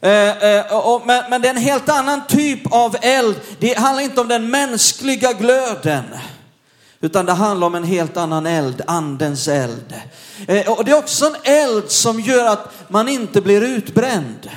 Eh, 0.00 0.44
eh, 0.44 1.00
men, 1.30 1.42
det 1.42 1.48
är 1.48 1.54
en 1.54 1.56
helt 1.56 1.88
annan 1.88 2.26
typ 2.26 2.72
av 2.72 2.96
eld. 3.00 3.36
Det 3.58 3.78
handlar 3.78 4.02
inte 4.02 4.20
om 4.20 4.28
den 4.28 4.50
mänskliga 4.50 5.32
glöden. 5.32 6.04
Utan 7.00 7.26
det 7.26 7.32
handlar 7.32 7.66
om 7.66 7.74
en 7.74 7.84
helt 7.84 8.16
annan 8.16 8.46
eld, 8.46 8.82
andens 8.86 9.48
eld. 9.48 9.94
Eh, 10.48 10.72
och 10.72 10.84
det 10.84 10.90
är 10.90 10.98
också 10.98 11.26
en 11.26 11.36
eld 11.44 11.90
som 11.90 12.20
gör 12.20 12.46
att 12.46 12.72
man 12.88 13.08
inte 13.08 13.40
blir 13.40 13.62
utbränd. 13.62 14.50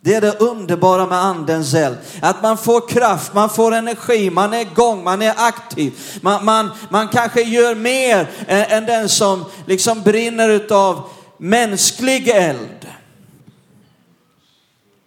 Det 0.00 0.14
är 0.14 0.20
det 0.20 0.40
underbara 0.40 1.06
med 1.06 1.18
andens 1.18 1.74
eld. 1.74 1.96
Att 2.22 2.42
man 2.42 2.58
får 2.58 2.88
kraft, 2.88 3.34
man 3.34 3.50
får 3.50 3.74
energi, 3.74 4.30
man 4.30 4.54
är 4.54 4.60
igång, 4.60 5.04
man 5.04 5.22
är 5.22 5.34
aktiv. 5.36 5.92
Man, 6.20 6.44
man, 6.44 6.70
man 6.88 7.08
kanske 7.08 7.42
gör 7.42 7.74
mer 7.74 8.30
än, 8.46 8.64
än 8.64 8.86
den 8.86 9.08
som 9.08 9.44
liksom 9.66 10.02
brinner 10.02 10.48
utav 10.48 11.02
mänsklig 11.38 12.28
eld. 12.28 12.85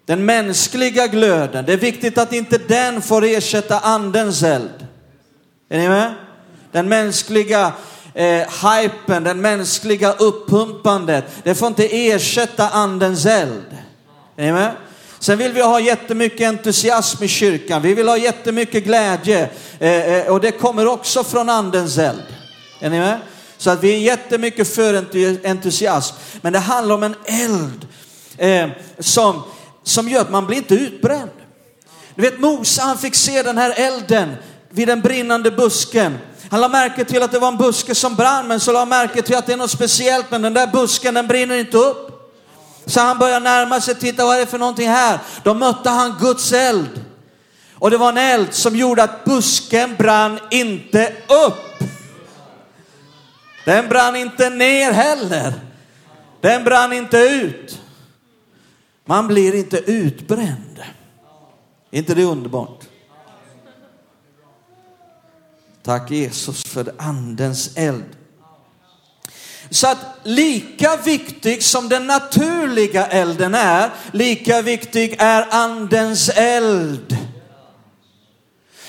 Den 0.10 0.26
mänskliga 0.26 1.08
glöden, 1.08 1.66
det 1.66 1.74
är 1.74 1.78
viktigt 1.78 2.18
att 2.18 2.34
inte 2.34 2.58
den 2.58 3.02
får 3.02 3.26
ersätta 3.26 3.80
andens 3.80 4.44
eld. 4.44 4.88
Är 5.70 5.80
ni 5.80 5.90
med? 5.90 6.14
Den 6.72 6.90
mänskliga 6.90 7.74
eh, 8.14 8.42
hypen, 8.72 9.24
den 9.24 9.42
mänskliga 9.42 10.14
uppumpandet, 10.14 11.26
det 11.44 11.56
får 11.56 11.68
inte 11.68 12.08
ersätta 12.08 12.70
andens 12.70 13.26
eld. 13.26 13.78
Är 14.36 14.46
ni 14.46 14.52
med? 14.52 14.72
Sen 15.20 15.38
vill 15.38 15.54
vi 15.54 15.62
ha 15.62 15.80
jättemycket 15.80 16.48
entusiasm 16.48 17.24
i 17.24 17.28
kyrkan. 17.28 17.82
Vi 17.82 17.94
vill 17.94 18.08
ha 18.08 18.18
jättemycket 18.18 18.84
glädje. 18.84 19.50
Eh, 19.80 20.14
eh, 20.14 20.28
och 20.28 20.42
det 20.42 20.52
kommer 20.52 20.88
också 20.88 21.24
från 21.24 21.50
andens 21.50 21.98
eld. 21.98 22.24
Är 22.80 22.90
ni 22.90 23.00
med? 23.00 23.20
Så 23.58 23.70
att 23.70 23.84
vi 23.84 23.94
är 23.94 24.00
jättemycket 24.00 24.76
för 24.76 25.06
entusiasm. 25.44 26.16
Men 26.42 26.54
det 26.54 26.60
handlar 26.60 26.96
om 26.96 27.04
en 27.04 27.16
eld 27.26 27.88
eh, 28.38 28.70
som, 29.00 29.44
som 29.90 30.10
gör 30.10 30.22
att 30.22 30.32
man 30.32 30.46
blir 30.46 30.58
inte 30.58 30.76
utbränd. 30.76 31.32
Du 32.16 32.22
vet 32.22 32.40
Mose, 32.40 32.82
han 32.82 32.98
fick 32.98 33.16
se 33.16 33.44
den 33.44 33.58
här 33.58 33.74
elden 33.78 34.36
vid 34.70 34.88
den 34.88 35.02
brinnande 35.02 35.52
busken. 35.52 36.18
Han 36.52 36.62
la 36.62 36.68
märke 36.68 37.06
till 37.06 37.24
att 37.24 37.32
det 37.32 37.40
var 37.40 37.48
en 37.48 37.58
buske 37.58 37.96
som 37.96 38.16
brann, 38.16 38.48
men 38.48 38.60
så 38.60 38.72
la 38.72 38.80
han 38.80 38.90
märke 38.90 39.22
till 39.22 39.36
att 39.36 39.46
det 39.46 39.54
är 39.54 39.58
något 39.58 39.72
speciellt, 39.72 40.32
men 40.32 40.42
den 40.42 40.54
där 40.54 40.68
busken 40.68 41.14
den 41.14 41.28
brinner 41.28 41.56
inte 41.56 41.78
upp. 41.78 42.10
Så 42.86 43.00
han 43.00 43.18
började 43.18 43.40
närma 43.40 43.82
sig, 43.82 43.96
titta 43.96 44.26
vad 44.26 44.36
är 44.36 44.40
det 44.40 44.46
för 44.46 44.58
någonting 44.58 44.90
här? 44.90 45.20
Då 45.44 45.54
mötte 45.54 45.90
han 45.90 46.16
Guds 46.20 46.52
eld. 46.52 47.06
Och 47.74 47.92
det 47.92 47.98
var 47.98 48.10
en 48.10 48.18
eld 48.18 48.54
som 48.54 48.76
gjorde 48.76 49.04
att 49.04 49.26
busken 49.26 49.96
brann 49.96 50.40
inte 50.52 51.14
upp. 51.48 51.84
Den 53.66 53.90
brann 53.90 54.16
inte 54.16 54.50
ner 54.50 54.92
heller. 54.92 55.54
Den 56.42 56.64
brann 56.64 56.94
inte 56.94 57.18
ut. 57.18 57.80
Man 59.10 59.28
blir 59.28 59.56
inte 59.56 59.78
utbränd. 59.78 60.80
Är 61.92 61.98
inte 61.98 62.16
det 62.16 62.24
underbart? 62.24 62.84
Tack 65.84 66.12
Jesus 66.12 66.64
för 66.64 66.94
andens 66.98 67.78
eld. 67.78 68.04
Så 69.70 69.88
att 69.88 69.98
lika 70.24 70.98
viktig 70.98 71.64
som 71.64 71.90
den 71.90 72.08
naturliga 72.08 73.06
elden 73.06 73.54
är, 73.54 73.90
lika 74.12 74.62
viktig 74.62 75.16
är 75.20 75.48
andens 75.50 76.30
eld. 76.30 77.18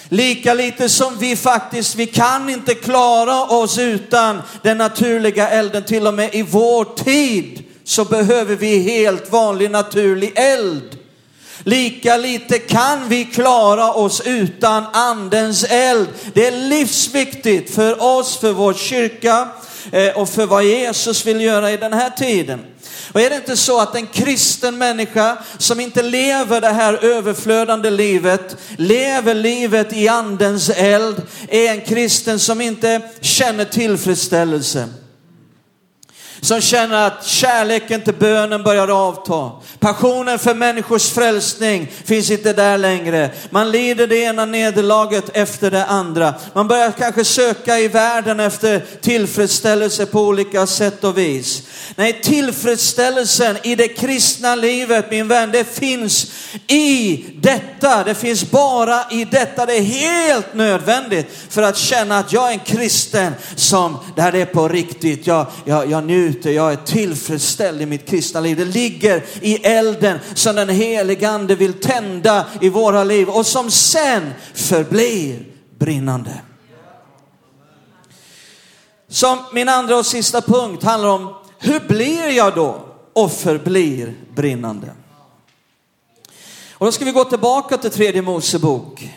Lika 0.08 0.54
lite 0.54 0.88
som 0.88 1.18
vi 1.18 1.36
faktiskt, 1.36 1.94
vi 1.94 2.06
kan 2.06 2.50
inte 2.50 2.74
klara 2.74 3.44
oss 3.44 3.78
utan 3.78 4.42
den 4.62 4.78
naturliga 4.78 5.48
elden, 5.48 5.84
till 5.84 6.06
och 6.06 6.14
med 6.14 6.34
i 6.34 6.42
vår 6.42 6.84
tid 6.84 7.59
så 7.84 8.04
behöver 8.04 8.56
vi 8.56 8.78
helt 8.78 9.32
vanlig 9.32 9.70
naturlig 9.70 10.32
eld. 10.36 10.98
Lika 11.64 12.16
lite 12.16 12.58
kan 12.58 13.08
vi 13.08 13.24
klara 13.24 13.92
oss 13.92 14.22
utan 14.24 14.84
andens 14.92 15.64
eld. 15.64 16.08
Det 16.34 16.46
är 16.46 16.68
livsviktigt 16.68 17.74
för 17.74 18.02
oss, 18.02 18.36
för 18.36 18.52
vår 18.52 18.72
kyrka 18.74 19.48
eh, 19.92 20.08
och 20.08 20.28
för 20.28 20.46
vad 20.46 20.64
Jesus 20.64 21.26
vill 21.26 21.40
göra 21.40 21.72
i 21.72 21.76
den 21.76 21.92
här 21.92 22.10
tiden. 22.10 22.60
Och 23.12 23.20
är 23.20 23.30
det 23.30 23.36
inte 23.36 23.56
så 23.56 23.80
att 23.80 23.96
en 23.96 24.06
kristen 24.06 24.78
människa 24.78 25.38
som 25.58 25.80
inte 25.80 26.02
lever 26.02 26.60
det 26.60 26.68
här 26.68 27.04
överflödande 27.04 27.90
livet, 27.90 28.56
lever 28.76 29.34
livet 29.34 29.92
i 29.92 30.08
andens 30.08 30.70
eld, 30.70 31.22
är 31.48 31.70
en 31.70 31.80
kristen 31.80 32.38
som 32.38 32.60
inte 32.60 33.00
känner 33.20 33.64
tillfredsställelse 33.64 34.88
som 36.40 36.60
känner 36.60 37.06
att 37.06 37.26
kärleken 37.26 38.00
till 38.00 38.14
bönen 38.14 38.62
börjar 38.62 38.88
avta. 38.88 39.50
Passionen 39.78 40.38
för 40.38 40.54
människors 40.54 41.10
frälsning 41.10 41.92
finns 42.04 42.30
inte 42.30 42.52
där 42.52 42.78
längre. 42.78 43.30
Man 43.50 43.70
lider 43.70 44.06
det 44.06 44.16
ena 44.16 44.44
nederlaget 44.44 45.36
efter 45.36 45.70
det 45.70 45.86
andra. 45.86 46.34
Man 46.52 46.68
börjar 46.68 46.92
kanske 46.92 47.24
söka 47.24 47.78
i 47.78 47.88
världen 47.88 48.40
efter 48.40 48.84
tillfredsställelse 49.00 50.06
på 50.06 50.20
olika 50.20 50.66
sätt 50.66 51.04
och 51.04 51.18
vis. 51.18 51.62
Nej, 51.96 52.20
tillfredsställelsen 52.22 53.56
i 53.62 53.74
det 53.74 53.88
kristna 53.88 54.54
livet, 54.54 55.10
min 55.10 55.28
vän, 55.28 55.50
det 55.52 55.64
finns 55.64 56.32
i 56.66 57.24
detta. 57.36 58.04
Det 58.04 58.14
finns 58.14 58.50
bara 58.50 59.10
i 59.10 59.24
detta. 59.24 59.66
Det 59.66 59.76
är 59.76 59.82
helt 59.82 60.54
nödvändigt 60.54 61.26
för 61.48 61.62
att 61.62 61.76
känna 61.76 62.18
att 62.18 62.32
jag 62.32 62.48
är 62.48 62.52
en 62.52 62.58
kristen 62.58 63.32
som, 63.56 63.96
där 64.16 64.32
det 64.32 64.40
är 64.40 64.46
på 64.46 64.68
riktigt. 64.68 65.26
Jag, 65.26 65.46
jag, 65.64 65.90
jag 65.90 66.04
njuter 66.04 66.29
njuter, 66.30 66.50
jag 66.50 66.72
är 66.72 66.76
tillfredsställd 66.76 67.82
i 67.82 67.86
mitt 67.86 68.06
kristna 68.06 68.40
liv. 68.40 68.56
Det 68.56 68.64
ligger 68.64 69.24
i 69.40 69.54
elden 69.54 70.18
som 70.34 70.56
den 70.56 70.68
helige 70.68 71.30
ande 71.30 71.54
vill 71.54 71.72
tända 71.72 72.46
i 72.60 72.68
våra 72.68 73.04
liv 73.04 73.28
och 73.28 73.46
som 73.46 73.70
sen 73.70 74.30
förblir 74.54 75.44
brinnande. 75.78 76.40
Som 79.08 79.38
min 79.52 79.68
andra 79.68 79.96
och 79.96 80.06
sista 80.06 80.40
punkt 80.40 80.82
handlar 80.82 81.08
om 81.08 81.34
hur 81.58 81.80
blir 81.80 82.28
jag 82.28 82.54
då 82.54 82.86
och 83.12 83.32
förblir 83.32 84.14
brinnande? 84.34 84.92
Och 86.72 86.86
då 86.86 86.92
ska 86.92 87.04
vi 87.04 87.12
gå 87.12 87.24
tillbaka 87.24 87.76
till 87.76 87.90
tredje 87.90 88.22
Mosebok. 88.22 89.10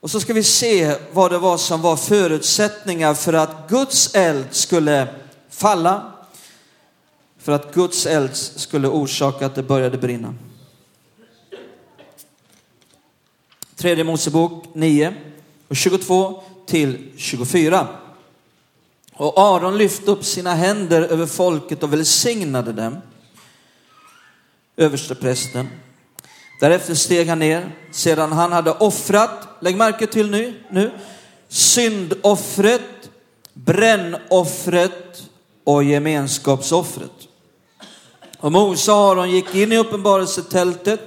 Och 0.00 0.10
så 0.10 0.20
ska 0.20 0.32
vi 0.32 0.42
se 0.42 0.96
vad 1.12 1.30
det 1.30 1.38
var 1.38 1.58
som 1.58 1.82
var 1.82 1.96
förutsättningar 1.96 3.14
för 3.14 3.32
att 3.32 3.68
Guds 3.68 4.14
eld 4.14 4.46
skulle 4.50 5.08
falla. 5.50 6.12
För 7.38 7.52
att 7.52 7.74
Guds 7.74 8.06
eld 8.06 8.36
skulle 8.36 8.88
orsaka 8.88 9.46
att 9.46 9.54
det 9.54 9.62
började 9.62 9.98
brinna. 9.98 10.34
Tredje 13.76 14.04
Mosebok 14.04 14.64
9 14.74 15.14
och 15.68 15.76
22 15.76 16.42
till 16.66 17.12
24. 17.16 17.88
Och 19.12 19.38
Aron 19.38 19.78
lyfte 19.78 20.10
upp 20.10 20.24
sina 20.24 20.54
händer 20.54 21.02
över 21.02 21.26
folket 21.26 21.82
och 21.82 21.92
välsignade 21.92 22.72
dem. 22.72 22.96
Översteprästen. 24.76 25.68
Därefter 26.60 26.94
steg 26.94 27.28
han 27.28 27.38
ner 27.38 27.72
sedan 27.90 28.32
han 28.32 28.52
hade 28.52 28.70
offrat, 28.70 29.48
lägg 29.60 29.76
märke 29.76 30.06
till 30.06 30.30
nu, 30.30 30.54
nu 30.70 30.90
syndoffret, 31.48 33.10
brännoffret 33.54 35.22
och 35.64 35.84
gemenskapsoffret. 35.84 37.10
Och 38.38 38.52
Mose 38.52 38.92
och 38.92 38.98
Aron 38.98 39.30
gick 39.30 39.54
in 39.54 39.72
i 39.72 39.76
uppenbarelsetältet. 39.76 41.00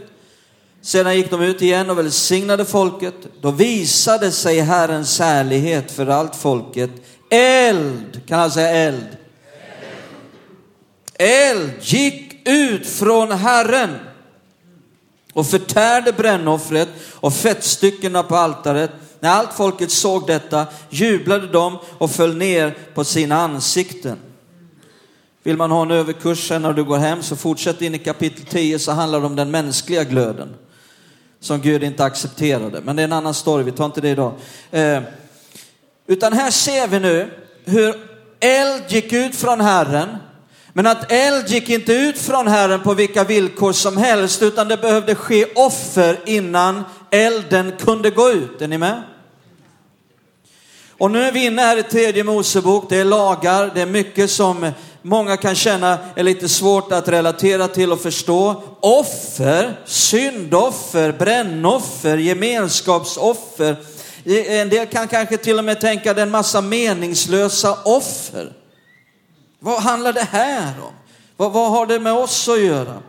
Sedan 0.82 1.16
gick 1.16 1.32
de 1.32 1.42
ut 1.42 1.62
igen 1.62 1.90
och 1.90 1.98
välsignade 1.98 2.66
folket. 2.66 3.16
Då 3.42 3.52
visade 3.52 4.32
sig 4.32 4.60
Herrens 4.60 5.20
härlighet 5.20 5.92
för 5.92 6.08
allt 6.08 6.36
folket. 6.36 6.92
Eld, 7.30 8.22
kan 8.28 8.40
han 8.40 8.52
säga 8.52 8.70
eld? 8.70 9.08
Eld 11.14 11.72
gick 11.82 12.48
ut 12.48 12.88
från 12.88 13.32
Herren 13.32 14.00
och 15.34 15.48
förtärde 15.48 16.14
brännoffret 16.14 16.90
och 17.14 17.34
fettstyckena 17.34 18.24
på 18.24 18.36
altaret. 18.36 18.92
När 19.20 19.30
allt 19.30 19.54
folket 19.54 19.92
såg 19.92 20.28
detta 20.28 20.66
jublade 20.90 21.48
de 21.48 21.78
och 21.98 22.12
föll 22.12 22.38
ner 22.38 22.78
på 22.94 23.04
sina 23.04 23.36
ansikten. 23.36 24.18
Vill 25.44 25.58
man 25.58 25.72
ha 25.72 25.82
en 25.82 25.92
överkurs 25.92 26.48
sen 26.48 26.62
när 26.62 26.74
du 26.74 26.84
går 26.84 26.98
hem 26.98 27.24
så 27.24 27.36
fortsätt 27.36 27.82
in 27.82 27.96
i 27.96 28.00
kapitel 28.00 28.46
10 28.46 28.80
så 28.80 28.92
handlar 28.92 29.20
det 29.20 29.26
om 29.26 29.36
den 29.36 29.52
mänskliga 29.52 30.04
glöden 30.04 30.56
som 31.40 31.62
Gud 31.62 31.84
inte 31.84 32.04
accepterade. 32.04 32.82
Men 32.82 32.96
det 32.96 33.02
är 33.02 33.04
en 33.04 33.14
annan 33.14 33.34
story, 33.34 33.64
vi 33.64 33.72
tar 33.72 33.86
inte 33.86 34.02
det 34.02 34.10
idag. 34.10 34.34
Eh, 34.72 35.02
utan 36.08 36.34
här 36.34 36.52
ser 36.52 36.88
vi 36.88 37.00
nu 37.00 37.32
hur 37.66 37.96
eld 38.40 38.84
gick 38.88 39.14
ut 39.14 39.36
från 39.36 39.62
Herren 39.62 40.10
men 40.74 40.88
att 40.88 41.12
eld 41.12 41.50
gick 41.50 41.70
inte 41.70 41.94
ut 41.94 42.18
från 42.18 42.48
Herren 42.48 42.82
på 42.82 42.94
vilka 42.94 43.24
villkor 43.24 43.72
som 43.72 43.98
helst, 43.98 44.42
utan 44.42 44.68
det 44.68 44.78
behövde 44.78 45.16
ske 45.16 45.46
offer 45.56 46.20
innan 46.26 46.84
elden 47.12 47.74
kunde 47.80 48.10
gå 48.10 48.32
ut. 48.32 48.62
Är 48.62 48.68
ni 48.68 48.78
med? 48.78 49.04
Och 50.98 51.12
nu 51.12 51.24
är 51.24 51.32
vi 51.32 51.46
inne 51.46 51.62
här 51.62 51.78
i 51.78 51.84
tredje 51.84 52.24
Mosebok, 52.24 52.90
det 52.90 52.98
är 52.98 53.06
lagar, 53.06 53.72
det 53.76 53.82
är 53.82 53.86
mycket 53.86 54.32
som 54.32 54.72
många 55.02 55.38
kan 55.38 55.56
känna 55.56 55.98
är 56.16 56.24
lite 56.24 56.50
svårt 56.50 56.92
att 56.92 57.08
relatera 57.08 57.68
till 57.68 57.92
och 57.92 58.02
förstå. 58.02 58.64
Offer, 58.80 59.80
syndoffer, 59.86 61.12
brännoffer, 61.12 62.18
gemenskapsoffer. 62.18 63.76
En 64.26 64.70
del 64.70 64.88
kan 64.88 65.08
kanske 65.08 65.38
till 65.38 65.60
och 65.60 65.66
med 65.66 65.82
tänka 65.82 66.14
det 66.14 66.22
är 66.22 66.26
en 66.26 66.32
massa 66.32 66.62
meningslösa 66.62 67.78
offer. 67.84 68.63
Vad 69.64 69.82
handlar 69.82 70.14
det 70.14 70.28
här 70.32 70.74
om? 70.82 70.94
Vad, 71.38 71.52
vad 71.52 71.72
har 71.72 71.86
det 71.86 72.00
med 72.00 72.14
oss 72.14 72.50
att 72.50 72.62
göra? 72.62 73.02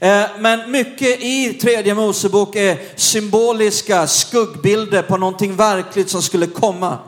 Eh, 0.00 0.30
men 0.38 0.70
mycket 0.70 1.20
i 1.20 1.58
tredje 1.62 1.94
Mosebok 1.94 2.56
är 2.56 2.78
symboliska 2.96 4.06
skuggbilder 4.06 5.02
på 5.02 5.16
någonting 5.16 5.56
verkligt 5.56 6.10
som 6.10 6.22
skulle 6.22 6.46
komma. 6.46 6.98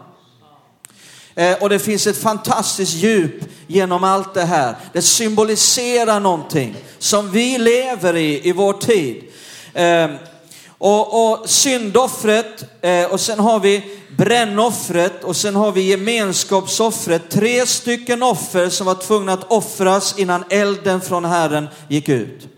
Eh, 1.35 1.63
och 1.63 1.69
det 1.69 1.79
finns 1.79 2.07
ett 2.07 2.23
fantastiskt 2.23 2.95
djup 2.95 3.45
genom 3.67 4.05
allt 4.05 4.35
det 4.35 4.45
här. 4.45 4.77
Det 4.93 5.03
symboliserar 5.03 6.21
någonting 6.21 6.77
som 6.99 7.31
vi 7.31 7.59
lever 7.59 8.17
i 8.17 8.49
i 8.49 8.53
vår 8.53 8.73
tid. 8.73 9.25
Eh, 9.75 10.11
och, 10.69 11.33
och 11.33 11.49
syndoffret 11.49 12.65
eh, 12.81 13.05
och 13.05 13.21
sen 13.21 13.39
har 13.39 13.61
vi 13.61 14.02
brännoffret 14.17 15.25
och 15.25 15.37
sen 15.37 15.57
har 15.57 15.73
vi 15.73 15.81
gemenskapsoffret. 15.83 17.31
Tre 17.31 17.67
stycken 17.67 18.23
offer 18.23 18.69
som 18.69 18.87
var 18.87 18.95
tvungna 18.95 19.33
att 19.33 19.51
offras 19.53 20.19
innan 20.19 20.45
elden 20.51 21.01
från 21.01 21.25
Herren 21.25 21.69
gick 21.89 22.09
ut. 22.09 22.49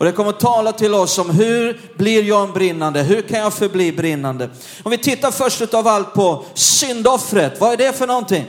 Och 0.00 0.06
det 0.06 0.12
kommer 0.12 0.30
att 0.30 0.40
tala 0.40 0.72
till 0.72 0.94
oss 0.94 1.18
om 1.18 1.30
hur 1.30 1.80
blir 1.96 2.22
jag 2.22 2.52
brinnande? 2.52 3.02
Hur 3.02 3.22
kan 3.22 3.38
jag 3.38 3.54
förbli 3.54 3.92
brinnande? 3.92 4.50
Om 4.82 4.90
vi 4.90 4.98
tittar 4.98 5.30
först 5.30 5.60
utav 5.60 5.88
allt 5.88 6.14
på 6.14 6.44
syndoffret. 6.54 7.60
Vad 7.60 7.72
är 7.72 7.76
det 7.76 7.92
för 7.92 8.06
någonting? 8.06 8.46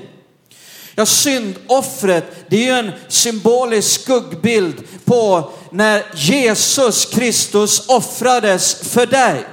Ja, 0.95 1.05
syndoffret, 1.05 2.25
det 2.49 2.55
är 2.55 2.65
ju 2.65 2.79
en 2.79 2.91
symbolisk 3.07 4.01
skuggbild 4.01 4.83
på 5.05 5.51
när 5.71 6.03
Jesus 6.15 7.05
Kristus 7.05 7.87
offrades 7.87 8.75
för 8.75 9.05
dig. 9.05 9.45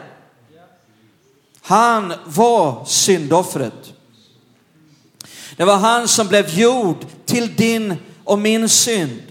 Han 1.68 2.14
var 2.24 2.84
syndoffret. 2.84 3.92
Det 5.56 5.64
var 5.64 5.76
han 5.76 6.08
som 6.08 6.28
blev 6.28 6.58
gjord 6.58 7.06
till 7.26 7.56
din 7.56 7.96
och 8.24 8.38
min 8.38 8.68
synd. 8.68 9.22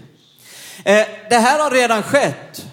Eh, 0.84 1.06
det 1.30 1.36
här 1.36 1.58
har 1.58 1.70
redan 1.70 2.02
skett. 2.02 2.66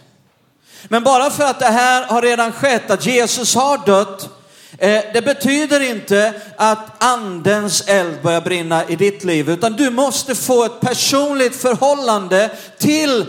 Men 0.84 1.04
bara 1.04 1.30
för 1.30 1.44
att 1.44 1.60
det 1.60 1.66
här 1.66 2.04
har 2.04 2.22
redan 2.22 2.52
skett, 2.52 2.92
att 2.92 3.06
Jesus 3.06 3.56
har 3.56 3.86
dött, 3.86 4.30
eh, 4.78 5.04
det 5.14 5.26
betyder 5.26 5.80
inte 5.80 6.42
att 6.58 7.04
andens 7.04 7.88
eld 7.88 8.22
börjar 8.24 8.42
brinna 8.42 8.90
i 8.90 8.96
ditt 8.96 9.24
liv, 9.24 9.50
utan 9.50 9.74
du 9.74 9.90
måste 9.90 10.36
få 10.36 10.66
ett 10.66 10.80
personligt 10.80 11.56
förhållande 11.56 12.52
till 12.78 13.26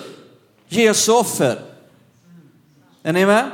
Jesu 0.68 1.12
offer. 1.12 1.60
Är 3.02 3.12
ni 3.12 3.26
med? 3.26 3.50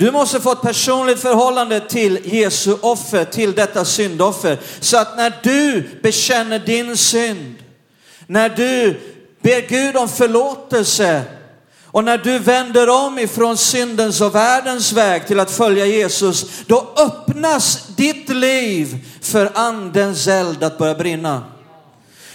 Du 0.00 0.10
måste 0.10 0.40
få 0.40 0.52
ett 0.52 0.62
personligt 0.62 1.20
förhållande 1.20 1.80
till 1.80 2.18
Jesu 2.24 2.76
offer, 2.80 3.24
till 3.24 3.52
detta 3.52 3.84
syndoffer. 3.84 4.58
Så 4.80 4.96
att 4.96 5.16
när 5.16 5.32
du 5.42 5.88
bekänner 6.02 6.58
din 6.58 6.96
synd, 6.96 7.54
när 8.26 8.48
du 8.48 9.00
ber 9.42 9.68
Gud 9.68 9.96
om 9.96 10.08
förlåtelse 10.08 11.22
och 11.84 12.04
när 12.04 12.18
du 12.18 12.38
vänder 12.38 12.88
om 12.88 13.18
ifrån 13.18 13.56
syndens 13.56 14.20
och 14.20 14.34
världens 14.34 14.92
väg 14.92 15.26
till 15.26 15.40
att 15.40 15.50
följa 15.50 15.86
Jesus, 15.86 16.46
då 16.66 16.94
öppnas 16.96 17.86
ditt 17.96 18.28
liv 18.28 18.96
för 19.22 19.50
andens 19.54 20.26
eld 20.28 20.62
att 20.62 20.78
börja 20.78 20.94
brinna. 20.94 21.42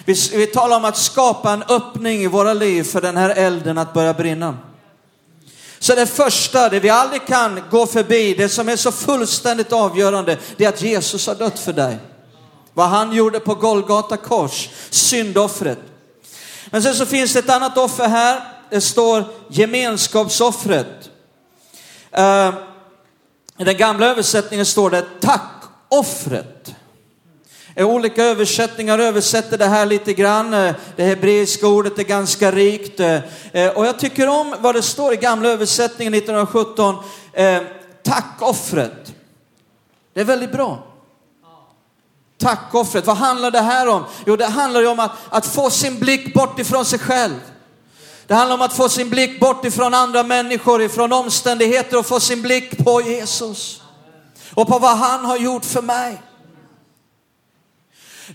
Vi, 0.05 0.15
vi 0.33 0.47
talar 0.47 0.77
om 0.77 0.85
att 0.85 0.97
skapa 0.97 1.51
en 1.51 1.63
öppning 1.63 2.21
i 2.21 2.27
våra 2.27 2.53
liv 2.53 2.83
för 2.83 3.01
den 3.01 3.17
här 3.17 3.29
elden 3.29 3.77
att 3.77 3.93
börja 3.93 4.13
brinna. 4.13 4.57
Så 5.85 5.95
det 5.95 6.05
första, 6.05 6.69
det 6.69 6.79
vi 6.79 6.89
aldrig 6.89 7.27
kan 7.27 7.61
gå 7.71 7.85
förbi, 7.85 8.33
det 8.33 8.49
som 8.49 8.69
är 8.69 8.75
så 8.75 8.91
fullständigt 8.91 9.73
avgörande, 9.73 10.37
det 10.57 10.65
är 10.65 10.69
att 10.69 10.81
Jesus 10.81 11.27
har 11.27 11.35
dött 11.35 11.59
för 11.59 11.73
dig. 11.73 11.97
Vad 12.73 12.89
han 12.89 13.13
gjorde 13.13 13.39
på 13.39 13.55
Golgata 13.55 14.17
kors, 14.17 14.69
syndoffret. 14.89 15.79
Men 16.65 16.83
sen 16.83 16.95
så 16.95 17.05
finns 17.05 17.33
det 17.33 17.39
ett 17.39 17.49
annat 17.49 17.77
offer 17.77 18.07
här, 18.07 18.41
det 18.69 18.81
står 18.81 19.23
gemenskapsoffret. 19.49 21.09
Eh, 22.11 22.53
I 23.57 23.63
den 23.63 23.77
gamla 23.77 24.05
översättningen 24.05 24.65
står 24.65 24.89
det 24.89 25.05
tackoffret. 25.21 26.75
Olika 27.83 28.23
översättningar 28.23 28.99
översätter 28.99 29.57
det 29.57 29.65
här 29.65 29.85
lite 29.85 30.13
grann. 30.13 30.51
Det 30.95 31.03
hebreiska 31.03 31.67
ordet 31.67 31.99
är 31.99 32.03
ganska 32.03 32.51
rikt. 32.51 32.99
Eh, 32.99 33.19
och 33.75 33.85
jag 33.85 33.99
tycker 33.99 34.27
om 34.27 34.55
vad 34.59 34.75
det 34.75 34.81
står 34.81 35.13
i 35.13 35.17
gamla 35.17 35.49
översättningen 35.49 36.13
1917. 36.13 36.95
Eh, 37.33 37.61
tackoffret. 38.03 39.13
Det 40.13 40.21
är 40.21 40.25
väldigt 40.25 40.51
bra. 40.51 40.83
Tackoffret. 42.37 43.05
Vad 43.05 43.17
handlar 43.17 43.51
det 43.51 43.61
här 43.61 43.87
om? 43.87 44.03
Jo, 44.25 44.35
det 44.35 44.45
handlar 44.45 44.81
ju 44.81 44.87
om 44.87 44.99
att, 44.99 45.11
att 45.29 45.45
få 45.45 45.69
sin 45.69 45.99
blick 45.99 46.33
bort 46.33 46.59
ifrån 46.59 46.85
sig 46.85 46.99
själv. 46.99 47.39
Det 48.27 48.33
handlar 48.33 48.55
om 48.55 48.61
att 48.61 48.73
få 48.73 48.89
sin 48.89 49.09
blick 49.09 49.39
bort 49.39 49.65
ifrån 49.65 49.93
andra 49.93 50.23
människor, 50.23 50.81
ifrån 50.81 51.13
omständigheter 51.13 51.97
och 51.97 52.05
få 52.05 52.19
sin 52.19 52.41
blick 52.41 52.85
på 52.85 53.01
Jesus. 53.01 53.81
Och 54.53 54.67
på 54.67 54.79
vad 54.79 54.97
han 54.97 55.25
har 55.25 55.37
gjort 55.37 55.65
för 55.65 55.81
mig. 55.81 56.21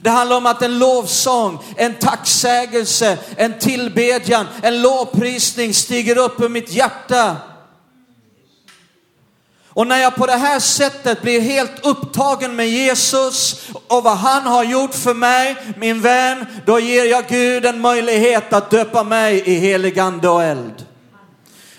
Det 0.02 0.10
handlar 0.10 0.36
om 0.36 0.46
att 0.46 0.62
en 0.62 0.78
lovsång, 0.78 1.58
en 1.76 1.94
tacksägelse, 1.94 3.18
en 3.36 3.58
tillbedjan, 3.58 4.46
en 4.62 4.82
lovprisning 4.82 5.74
stiger 5.74 6.18
upp 6.18 6.40
ur 6.40 6.48
mitt 6.48 6.72
hjärta. 6.72 7.36
Och 9.68 9.86
när 9.86 9.98
jag 9.98 10.16
på 10.16 10.26
det 10.26 10.36
här 10.36 10.60
sättet 10.60 11.22
blir 11.22 11.40
helt 11.40 11.86
upptagen 11.86 12.56
med 12.56 12.68
Jesus 12.68 13.68
och 13.86 14.02
vad 14.02 14.16
han 14.16 14.42
har 14.42 14.64
gjort 14.64 14.94
för 14.94 15.14
mig, 15.14 15.56
min 15.76 16.00
vän, 16.00 16.46
då 16.66 16.80
ger 16.80 17.04
jag 17.04 17.26
Gud 17.28 17.66
en 17.66 17.80
möjlighet 17.80 18.52
att 18.52 18.70
döpa 18.70 19.04
mig 19.04 19.42
i 19.46 19.54
helig 19.54 19.98
Ande 19.98 20.28
och 20.28 20.42
eld. 20.42 20.86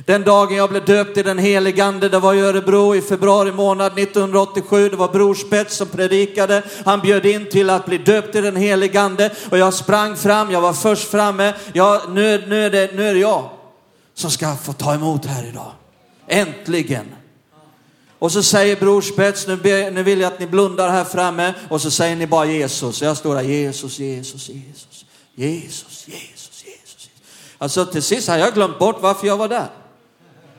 Den 0.05 0.23
dagen 0.23 0.57
jag 0.57 0.69
blev 0.69 0.85
döpt 0.85 1.17
i 1.17 1.23
den 1.23 1.37
helige 1.37 1.85
ande, 1.85 2.09
det 2.09 2.19
var 2.19 2.33
i 2.33 2.41
Örebro 2.41 2.95
i 2.95 3.01
februari 3.01 3.51
månad 3.51 3.99
1987. 3.99 4.89
Det 4.89 4.95
var 4.95 5.07
Bror 5.07 5.33
Spets 5.33 5.75
som 5.75 5.87
predikade. 5.87 6.63
Han 6.85 6.99
bjöd 6.99 7.25
in 7.25 7.49
till 7.49 7.69
att 7.69 7.85
bli 7.85 7.97
döpt 7.97 8.35
i 8.35 8.41
den 8.41 8.55
helige 8.55 9.01
ande 9.01 9.29
och 9.51 9.57
jag 9.57 9.73
sprang 9.73 10.15
fram, 10.15 10.51
jag 10.51 10.61
var 10.61 10.73
först 10.73 11.11
framme. 11.11 11.53
Ja, 11.73 12.01
nu, 12.09 12.43
nu, 12.47 12.65
är 12.65 12.69
det, 12.69 12.95
nu 12.95 13.09
är 13.09 13.13
det 13.13 13.19
jag 13.19 13.49
som 14.13 14.31
ska 14.31 14.55
få 14.55 14.73
ta 14.73 14.93
emot 14.93 15.25
här 15.25 15.47
idag. 15.47 15.71
Äntligen. 16.27 17.15
Och 18.19 18.31
så 18.31 18.43
säger 18.43 18.75
Bror 18.75 19.01
Spets, 19.01 19.47
nu, 19.47 19.55
nu 19.91 20.03
vill 20.03 20.21
jag 20.21 20.33
att 20.33 20.39
ni 20.39 20.47
blundar 20.47 20.89
här 20.89 21.03
framme 21.03 21.53
och 21.69 21.81
så 21.81 21.91
säger 21.91 22.15
ni 22.15 22.27
bara 22.27 22.45
Jesus. 22.45 23.01
Jag 23.01 23.17
står 23.17 23.35
där, 23.35 23.41
Jesus, 23.41 23.99
Jesus, 23.99 24.49
Jesus, 24.49 25.05
Jesus, 25.35 26.07
Jesus, 26.07 26.63
Jesus. 26.65 27.09
Alltså 27.57 27.85
till 27.85 28.03
sist 28.03 28.27
har 28.27 28.37
jag 28.37 28.53
glömt 28.53 28.79
bort 28.79 28.97
varför 29.01 29.27
jag 29.27 29.37
var 29.37 29.47
där. 29.47 29.67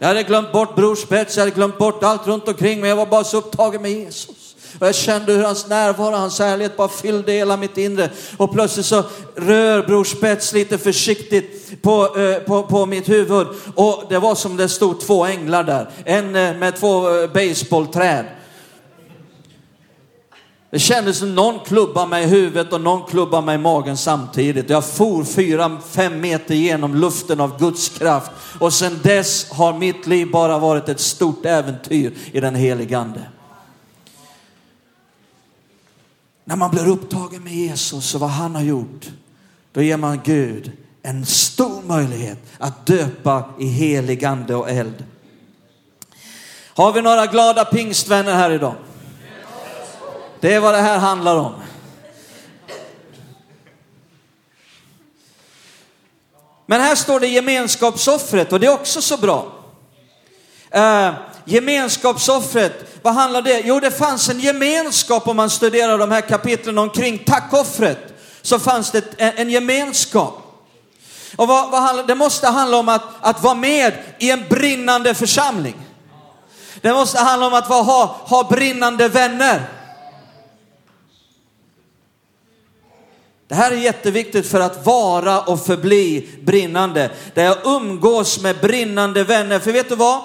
Jag 0.03 0.09
hade 0.09 0.23
glömt 0.23 0.53
bort 0.53 0.75
Bror 0.77 0.95
Spets, 0.95 1.37
jag 1.37 1.45
hade 1.45 1.55
glömt 1.55 1.79
bort 1.79 2.05
allt 2.05 2.27
runt 2.27 2.49
omkring 2.49 2.81
mig. 2.81 2.88
Jag 2.88 2.97
var 2.97 3.07
bara 3.07 3.25
så 3.25 3.38
upptagen 3.38 3.83
med 3.83 3.91
Jesus. 3.91 4.55
Och 4.81 4.87
jag 4.87 4.95
kände 4.95 5.33
hur 5.33 5.43
hans 5.43 5.69
närvaro, 5.69 6.17
hans 6.17 6.38
härlighet 6.38 6.77
bara 6.77 6.88
fyllde 6.88 7.33
hela 7.33 7.57
mitt 7.57 7.79
inre. 7.79 8.11
Och 8.37 8.53
plötsligt 8.53 8.87
så 8.87 9.03
rör 9.37 9.87
Bror 9.87 10.05
Spets 10.05 10.53
lite 10.53 10.79
försiktigt 10.79 11.83
på, 11.83 12.19
eh, 12.19 12.38
på, 12.38 12.62
på 12.62 12.87
mitt 12.87 13.09
huvud. 13.09 13.47
Och 13.75 14.05
det 14.09 14.19
var 14.19 14.35
som 14.35 14.57
det 14.57 14.69
stod 14.69 15.01
två 15.01 15.27
änglar 15.27 15.65
där. 15.65 15.91
En 16.05 16.37
eh, 16.37 16.57
med 16.57 16.77
två 16.77 17.09
eh, 17.09 17.31
baseballträd. 17.33 18.25
Det 20.73 20.79
kändes 20.79 21.19
som 21.19 21.35
någon 21.35 21.61
klubbade 21.61 22.07
mig 22.07 22.25
i 22.25 22.27
huvudet 22.27 22.73
och 22.73 22.81
någon 22.81 23.07
klubbade 23.07 23.47
mig 23.47 23.55
i 23.55 23.59
magen 23.59 23.97
samtidigt. 23.97 24.71
Jag 24.71 24.85
for 24.85 25.25
fyra, 25.25 25.81
fem 25.91 26.21
meter 26.21 26.55
genom 26.55 26.95
luften 26.95 27.41
av 27.41 27.59
Guds 27.59 27.89
kraft. 27.89 28.31
Och 28.59 28.73
sedan 28.73 29.01
dess 29.03 29.51
har 29.51 29.79
mitt 29.79 30.07
liv 30.07 30.31
bara 30.31 30.59
varit 30.59 30.89
ett 30.89 31.01
stort 31.01 31.47
äventyr 31.47 32.19
i 32.33 32.41
den 32.41 32.55
helige 32.55 32.99
Ande. 32.99 33.23
När 36.45 36.57
man 36.57 36.71
blir 36.71 36.89
upptagen 36.89 37.45
med 37.45 37.53
Jesus 37.53 38.15
och 38.15 38.21
vad 38.21 38.31
han 38.31 38.55
har 38.55 38.63
gjort, 38.63 39.11
då 39.73 39.83
ger 39.83 39.97
man 39.97 40.21
Gud 40.25 40.73
en 41.03 41.27
stor 41.27 41.83
möjlighet 41.83 42.39
att 42.59 42.87
döpa 42.87 43.45
i 43.59 43.67
helig 43.67 44.25
ande 44.25 44.55
och 44.55 44.71
eld. 44.71 45.05
Har 46.67 46.93
vi 46.93 47.03
några 47.03 47.27
glada 47.27 47.65
pingstvänner 47.65 48.35
här 48.35 48.51
idag? 48.51 48.75
Det 50.42 50.55
är 50.55 50.61
vad 50.61 50.74
det 50.74 50.81
här 50.81 50.98
handlar 50.98 51.37
om. 51.37 51.55
Men 56.66 56.81
här 56.81 56.94
står 56.94 57.20
det 57.20 57.26
gemenskapsoffret 57.26 58.52
och 58.52 58.61
det 58.61 58.66
är 58.66 58.72
också 58.72 59.02
så 59.02 59.16
bra. 59.16 59.52
Uh, 60.76 61.14
gemenskapsoffret, 61.44 62.98
vad 63.02 63.14
handlar 63.14 63.42
det? 63.42 63.62
Jo, 63.64 63.81
det 63.81 63.90
fanns 63.90 64.28
en 64.28 64.40
gemenskap 64.40 65.28
om 65.28 65.37
man 65.37 65.50
studerar 65.50 65.98
de 65.98 66.11
här 66.11 66.20
kapitlen 66.20 66.78
omkring 66.78 67.18
tackoffret. 67.18 67.98
Så 68.42 68.59
fanns 68.59 68.90
det 68.90 69.05
en, 69.16 69.33
en 69.37 69.50
gemenskap. 69.50 70.42
Och 71.37 71.48
vad, 71.48 71.70
vad 71.70 71.83
handlar, 71.83 72.05
det 72.05 72.14
måste 72.14 72.48
handla 72.48 72.76
om 72.76 72.88
att, 72.88 73.02
att 73.20 73.42
vara 73.42 73.55
med 73.55 73.92
i 74.18 74.31
en 74.31 74.44
brinnande 74.48 75.14
församling. 75.14 75.76
Det 76.81 76.92
måste 76.92 77.18
handla 77.18 77.46
om 77.46 77.55
att 77.55 77.66
ha, 77.66 78.16
ha 78.24 78.44
brinnande 78.44 79.09
vänner. 79.09 79.82
Det 83.53 83.57
här 83.57 83.71
är 83.71 83.77
jätteviktigt 83.77 84.47
för 84.47 84.61
att 84.61 84.87
vara 84.87 85.41
och 85.41 85.67
förbli 85.67 86.29
brinnande. 86.43 87.11
Där 87.35 87.45
jag 87.45 87.57
umgås 87.65 88.41
med 88.41 88.61
brinnande 88.61 89.25
vänner. 89.25 89.59
För 89.59 89.73
vet 89.73 89.88
du 89.88 89.95
vad? 89.95 90.21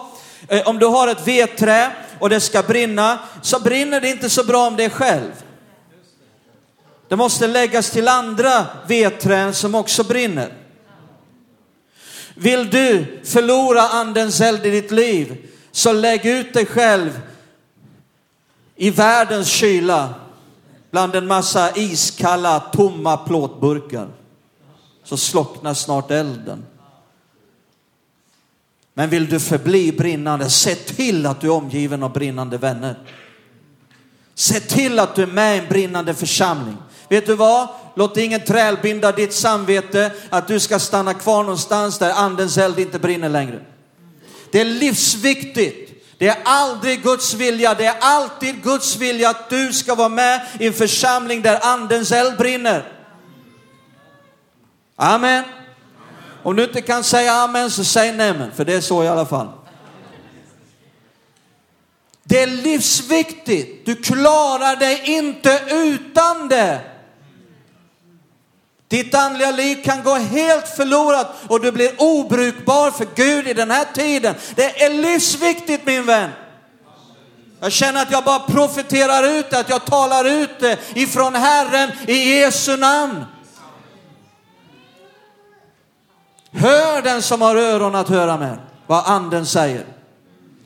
Eh, 0.48 0.68
om 0.68 0.80
du 0.80 0.86
har 0.86 1.08
ett 1.08 1.28
vedträ 1.28 1.92
och 2.20 2.30
det 2.30 2.40
ska 2.40 2.64
brinna, 2.64 3.20
så 3.42 3.60
brinner 3.60 4.02
det 4.02 4.10
inte 4.10 4.30
så 4.30 4.44
bra 4.44 4.68
om 4.68 4.76
det 4.76 4.84
är 4.84 4.90
själv. 4.90 5.32
Det 7.08 7.16
måste 7.16 7.48
läggas 7.48 7.92
till 7.92 8.08
andra 8.08 8.66
vedträn 8.88 9.54
som 9.54 9.76
också 9.76 10.04
brinner. 10.04 10.54
Vill 12.36 12.70
du 12.70 13.22
förlora 13.26 13.82
andens 13.82 14.42
eld 14.42 14.66
i 14.66 14.70
ditt 14.70 14.92
liv, 14.92 15.48
så 15.72 15.94
lägg 15.94 16.26
ut 16.26 16.54
dig 16.54 16.66
själv 16.66 17.20
i 18.76 18.90
världens 18.90 19.48
kyla 19.48 20.14
bland 20.98 21.16
en 21.16 21.28
massa 21.28 21.76
iskalla, 21.76 22.60
tomma 22.60 23.18
plåtburkar. 23.18 24.08
Så 25.04 25.18
slocknar 25.18 25.74
snart 25.74 26.12
elden. 26.12 26.66
Men 28.94 29.10
vill 29.10 29.30
du 29.30 29.40
förbli 29.40 29.92
brinnande, 29.92 30.50
se 30.50 30.76
till 30.76 31.26
att 31.26 31.42
du 31.42 31.48
är 31.48 31.52
omgiven 31.52 32.04
av 32.04 32.14
brinnande 32.14 32.58
vänner. 32.58 33.00
Se 34.36 34.60
till 34.60 35.00
att 35.00 35.16
du 35.16 35.24
är 35.24 35.28
med 35.28 35.56
i 35.56 35.60
en 35.60 35.68
brinnande 35.68 36.14
församling. 36.14 36.78
Vet 37.10 37.26
du 37.26 37.36
vad? 37.36 37.68
Låt 37.96 38.18
ingen 38.18 38.46
träl 38.46 38.78
binda 38.82 39.12
ditt 39.12 39.34
samvete 39.34 40.12
att 40.30 40.48
du 40.48 40.60
ska 40.60 40.80
stanna 40.80 41.14
kvar 41.14 41.44
någonstans 41.44 42.00
där 42.00 42.12
andens 42.12 42.58
eld 42.58 42.80
inte 42.80 43.00
brinner 43.00 43.30
längre. 43.30 43.60
Det 44.52 44.62
är 44.62 44.66
livsviktigt 44.66 45.87
det 46.18 46.28
är 46.28 46.38
aldrig 46.44 47.04
Guds 47.04 47.34
vilja, 47.34 47.74
det 47.74 47.86
är 47.86 47.96
alltid 48.00 48.64
Guds 48.64 48.96
vilja 48.96 49.30
att 49.30 49.50
du 49.50 49.74
ska 49.74 49.96
vara 49.96 50.10
med 50.10 50.48
i 50.60 50.68
en 50.68 50.74
församling 50.74 51.42
där 51.42 51.60
andens 51.62 52.12
eld 52.12 52.38
brinner. 52.38 52.92
Amen. 54.96 55.44
Om 56.44 56.56
du 56.56 56.64
inte 56.64 56.82
kan 56.82 57.04
säga 57.04 57.34
amen 57.34 57.72
så 57.72 57.84
säg 57.84 58.12
nämen, 58.12 58.52
för 58.56 58.66
det 58.66 58.74
är 58.74 58.82
så 58.82 59.04
i 59.04 59.08
alla 59.08 59.26
fall. 59.26 59.48
Det 62.24 62.42
är 62.42 62.48
livsviktigt. 62.48 63.86
Du 63.86 63.96
klarar 63.96 64.76
dig 64.76 65.02
inte 65.06 65.62
utan 65.72 66.48
det. 66.48 66.97
Ditt 68.88 69.16
andliga 69.16 69.52
liv 69.52 69.84
kan 69.84 70.04
gå 70.04 70.16
helt 70.16 70.68
förlorat 70.68 71.36
och 71.48 71.62
du 71.62 71.72
blir 71.72 71.92
obrukbar 71.98 72.92
för 72.92 73.08
Gud 73.16 73.48
i 73.48 73.54
den 73.54 73.72
här 73.72 73.86
tiden. 73.94 74.36
Det 74.56 74.84
är 74.84 74.90
livsviktigt 74.90 75.86
min 75.86 76.06
vän. 76.06 76.30
Jag 77.60 77.72
känner 77.72 78.02
att 78.02 78.12
jag 78.12 78.24
bara 78.24 78.40
profeterar 78.40 79.24
ut 79.24 79.50
det, 79.50 79.60
att 79.60 79.70
jag 79.70 79.86
talar 79.86 80.26
ut 80.26 80.60
det 80.60 80.78
ifrån 80.94 81.36
Herren 81.36 81.92
i 82.08 82.40
Jesu 82.40 82.78
namn. 82.78 83.26
Hör 86.52 87.02
den 87.02 87.22
som 87.22 87.42
har 87.42 87.56
öron 87.56 87.96
att 87.96 88.10
höra 88.10 88.38
med 88.38 88.58
vad 88.88 89.06
anden 89.06 89.46
säger. 89.46 89.86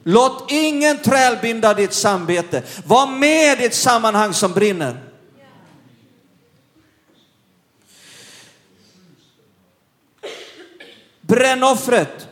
Låt 0.03 0.51
ingen 0.51 0.97
träl 0.97 1.38
binda 1.41 1.73
ditt 1.73 1.93
samvete. 1.93 2.63
Var 2.86 3.07
med 3.07 3.62
i 3.62 3.65
ett 3.65 3.75
sammanhang 3.75 4.34
som 4.34 4.51
brinner. 4.51 5.11
Brännoffret. 11.32 12.28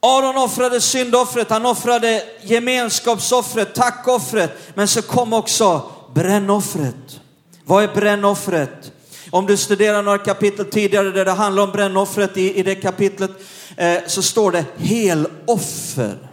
Aron 0.00 0.36
offrade 0.36 0.80
syndoffret, 0.80 1.50
han 1.50 1.66
offrade 1.66 2.22
gemenskapsoffret, 2.42 3.74
tackoffret, 3.74 4.50
men 4.74 4.88
så 4.88 5.02
kom 5.02 5.32
också 5.32 5.90
brännoffret. 6.14 7.20
Vad 7.64 7.84
är 7.84 7.94
brännoffret? 7.94 8.92
Om 9.30 9.46
du 9.46 9.56
studerar 9.56 10.02
några 10.02 10.18
kapitel 10.18 10.64
tidigare 10.64 11.10
där 11.10 11.24
det 11.24 11.30
handlar 11.30 11.62
om 11.62 11.72
brännoffret 11.72 12.36
i, 12.36 12.58
i 12.58 12.62
det 12.62 12.74
kapitlet 12.74 13.30
eh, 13.76 13.98
så 14.06 14.22
står 14.22 14.52
det 14.52 14.64
heloffer. 14.76 16.28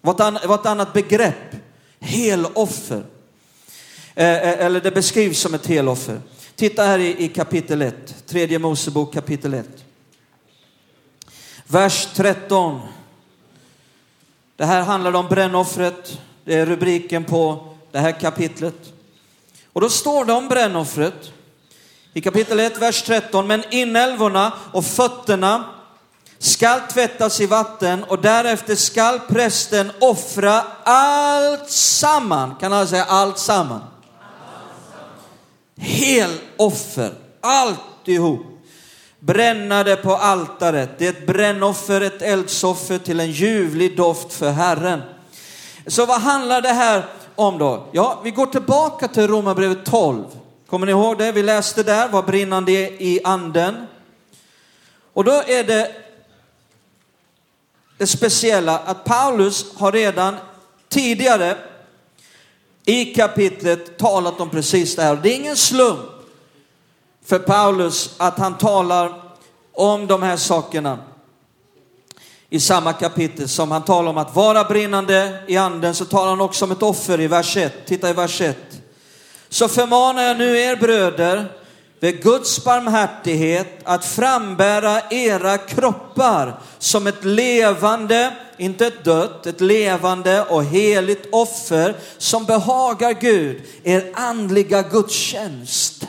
Vad 0.00 0.20
var 0.46 0.54
ett 0.54 0.66
annat 0.66 0.92
begrepp. 0.92 1.56
Heloffer. 2.00 3.04
Eh, 4.14 4.26
eh, 4.26 4.66
eller 4.66 4.80
det 4.80 4.90
beskrivs 4.90 5.40
som 5.40 5.54
ett 5.54 5.66
heloffer. 5.66 6.20
Titta 6.56 6.84
här 6.84 6.98
i, 6.98 7.24
i 7.24 7.28
kapitel 7.28 7.82
1, 7.82 8.26
tredje 8.26 8.58
Mosebok 8.58 9.14
kapitel 9.14 9.54
1. 9.54 9.66
Vers 11.66 12.08
13. 12.14 12.80
Det 14.56 14.64
här 14.64 14.82
handlar 14.82 15.14
om 15.14 15.28
brännoffret. 15.28 16.18
Det 16.44 16.54
är 16.54 16.66
rubriken 16.66 17.24
på 17.24 17.74
det 17.92 17.98
här 17.98 18.20
kapitlet. 18.20 18.92
Och 19.72 19.80
då 19.80 19.88
står 19.88 20.24
det 20.24 20.32
om 20.32 20.48
brännoffret 20.48 21.32
i 22.12 22.20
kapitel 22.20 22.60
1, 22.60 22.78
vers 22.78 23.02
13. 23.02 23.46
Men 23.46 23.64
inälvorna 23.70 24.52
och 24.72 24.84
fötterna 24.84 25.64
skall 26.38 26.80
tvättas 26.80 27.40
i 27.40 27.46
vatten 27.46 28.04
och 28.04 28.20
därefter 28.20 28.74
skall 28.74 29.20
prästen 29.20 29.90
offra 30.00 30.62
allt 30.84 31.70
samman. 31.70 32.54
Kan 32.54 32.72
alla 32.72 32.86
säga 32.86 33.04
allt 33.04 33.38
samman? 33.38 33.80
Heloffer, 35.76 37.12
alltihop. 37.40 38.40
Bränna 39.20 39.84
det 39.84 39.96
på 39.96 40.16
altaret. 40.16 40.90
Det 40.98 41.06
är 41.06 41.10
ett 41.10 41.26
brännoffer, 41.26 42.00
ett 42.00 42.22
eldsoffer 42.22 42.98
till 42.98 43.20
en 43.20 43.30
ljuvlig 43.30 43.96
doft 43.96 44.32
för 44.32 44.50
Herren. 44.50 45.02
Så 45.86 46.06
vad 46.06 46.20
handlar 46.20 46.62
det 46.62 46.72
här 46.72 47.04
om 47.34 47.58
då? 47.58 47.88
Ja, 47.92 48.20
vi 48.24 48.30
går 48.30 48.46
tillbaka 48.46 49.08
till 49.08 49.28
Romarbrevet 49.28 49.84
12. 49.84 50.24
Kommer 50.66 50.86
ni 50.86 50.92
ihåg 50.92 51.18
det? 51.18 51.32
Vi 51.32 51.42
läste 51.42 51.82
där, 51.82 52.08
var 52.08 52.22
brinnande 52.22 52.72
i 52.72 53.20
anden. 53.24 53.86
Och 55.12 55.24
då 55.24 55.32
är 55.32 55.64
det 55.64 56.04
det 57.98 58.06
speciella 58.06 58.78
att 58.78 59.04
Paulus 59.04 59.74
har 59.76 59.92
redan 59.92 60.36
tidigare 60.88 61.56
i 62.86 63.04
kapitlet 63.04 63.98
talat 63.98 64.40
om 64.40 64.50
precis 64.50 64.96
det 64.96 65.02
här. 65.02 65.16
Det 65.22 65.32
är 65.32 65.36
ingen 65.36 65.56
slump 65.56 66.00
för 67.24 67.38
Paulus 67.38 68.14
att 68.16 68.38
han 68.38 68.58
talar 68.58 69.12
om 69.72 70.06
de 70.06 70.22
här 70.22 70.36
sakerna 70.36 70.98
i 72.50 72.60
samma 72.60 72.92
kapitel 72.92 73.48
som 73.48 73.70
han 73.70 73.84
talar 73.84 74.10
om 74.10 74.18
att 74.18 74.36
vara 74.36 74.64
brinnande 74.64 75.42
i 75.46 75.56
anden 75.56 75.94
så 75.94 76.04
talar 76.04 76.30
han 76.30 76.40
också 76.40 76.64
om 76.64 76.70
ett 76.70 76.82
offer 76.82 77.20
i 77.20 77.26
vers 77.26 77.56
1. 77.56 77.86
Titta 77.86 78.10
i 78.10 78.12
vers 78.12 78.40
1. 78.40 78.56
Så 79.48 79.68
förmanar 79.68 80.22
jag 80.22 80.38
nu 80.38 80.58
er 80.58 80.76
bröder 80.76 81.52
vid 82.00 82.22
Guds 82.22 82.64
barmhärtighet 82.64 83.80
att 83.84 84.04
frambära 84.04 85.00
era 85.10 85.58
kroppar 85.58 86.60
som 86.78 87.06
ett 87.06 87.24
levande, 87.24 88.34
inte 88.58 88.86
ett 88.86 89.04
dött, 89.04 89.46
ett 89.46 89.60
levande 89.60 90.44
och 90.44 90.64
heligt 90.64 91.28
offer 91.32 91.96
som 92.18 92.44
behagar 92.44 93.12
Gud, 93.12 93.62
er 93.82 94.12
andliga 94.14 94.82
gudstjänst. 94.82 96.06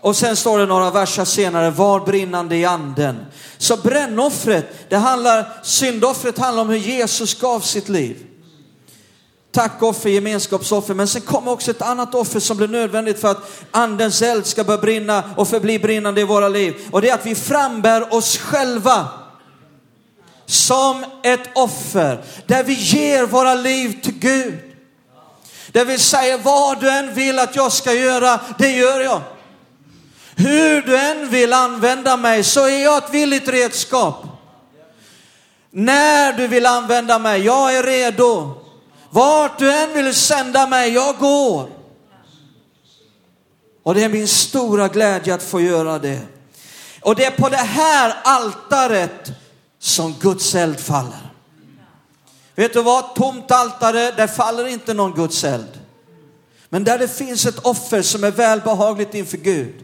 Och 0.00 0.16
sen 0.16 0.36
står 0.36 0.58
det 0.58 0.66
några 0.66 0.90
verser 0.90 1.24
senare, 1.24 1.70
var 1.70 2.00
brinnande 2.00 2.56
i 2.56 2.64
anden. 2.64 3.26
Så 3.58 3.76
brännoffret, 3.76 4.66
det 4.88 4.96
handlar, 4.96 5.60
syndoffret 5.62 6.38
handlar 6.38 6.62
om 6.62 6.68
hur 6.68 6.76
Jesus 6.76 7.40
gav 7.40 7.60
sitt 7.60 7.88
liv. 7.88 8.26
Tackoffer, 9.52 10.10
gemenskapsoffer, 10.10 10.94
men 10.94 11.08
sen 11.08 11.22
kommer 11.22 11.52
också 11.52 11.70
ett 11.70 11.82
annat 11.82 12.14
offer 12.14 12.40
som 12.40 12.56
blir 12.56 12.68
nödvändigt 12.68 13.20
för 13.20 13.30
att 13.30 13.50
andens 13.70 14.22
eld 14.22 14.46
ska 14.46 14.64
börja 14.64 14.80
brinna 14.80 15.24
och 15.36 15.48
förbli 15.48 15.78
brinnande 15.78 16.20
i 16.20 16.24
våra 16.24 16.48
liv. 16.48 16.74
Och 16.90 17.02
det 17.02 17.08
är 17.08 17.14
att 17.14 17.26
vi 17.26 17.34
frambär 17.34 18.14
oss 18.14 18.38
själva 18.38 19.08
som 20.52 21.04
ett 21.22 21.48
offer, 21.54 22.24
där 22.46 22.64
vi 22.64 22.72
ger 22.72 23.26
våra 23.26 23.54
liv 23.54 24.02
till 24.02 24.18
Gud. 24.18 24.58
Där 25.72 25.84
vi 25.84 25.98
säger 25.98 26.38
vad 26.38 26.80
du 26.80 26.90
än 26.90 27.14
vill 27.14 27.38
att 27.38 27.56
jag 27.56 27.72
ska 27.72 27.92
göra, 27.92 28.40
det 28.58 28.70
gör 28.70 29.00
jag. 29.00 29.20
Hur 30.36 30.82
du 30.82 30.96
än 30.98 31.30
vill 31.30 31.52
använda 31.52 32.16
mig 32.16 32.44
så 32.44 32.66
är 32.66 32.84
jag 32.84 33.04
ett 33.04 33.14
villigt 33.14 33.48
redskap. 33.48 34.24
När 35.70 36.32
du 36.32 36.46
vill 36.48 36.66
använda 36.66 37.18
mig, 37.18 37.40
jag 37.40 37.76
är 37.76 37.82
redo. 37.82 38.54
Vart 39.10 39.58
du 39.58 39.72
än 39.72 39.92
vill 39.92 40.14
sända 40.14 40.66
mig, 40.66 40.92
jag 40.92 41.18
går. 41.18 41.68
Och 43.82 43.94
det 43.94 44.04
är 44.04 44.08
min 44.08 44.28
stora 44.28 44.88
glädje 44.88 45.34
att 45.34 45.42
få 45.42 45.60
göra 45.60 45.98
det. 45.98 46.20
Och 47.00 47.16
det 47.16 47.24
är 47.24 47.30
på 47.30 47.48
det 47.48 47.56
här 47.56 48.14
altaret 48.24 49.32
som 49.82 50.14
Guds 50.20 50.54
eld 50.54 50.80
faller. 50.80 51.32
Vet 52.54 52.72
du 52.72 52.82
vad? 52.82 53.14
Tomt 53.14 53.50
altare, 53.50 54.10
där 54.10 54.26
faller 54.26 54.66
inte 54.66 54.94
någon 54.94 55.14
Guds 55.14 55.44
eld. 55.44 55.80
Men 56.68 56.84
där 56.84 56.98
det 56.98 57.08
finns 57.08 57.46
ett 57.46 57.58
offer 57.58 58.02
som 58.02 58.24
är 58.24 58.30
välbehagligt 58.30 59.14
inför 59.14 59.36
Gud. 59.36 59.74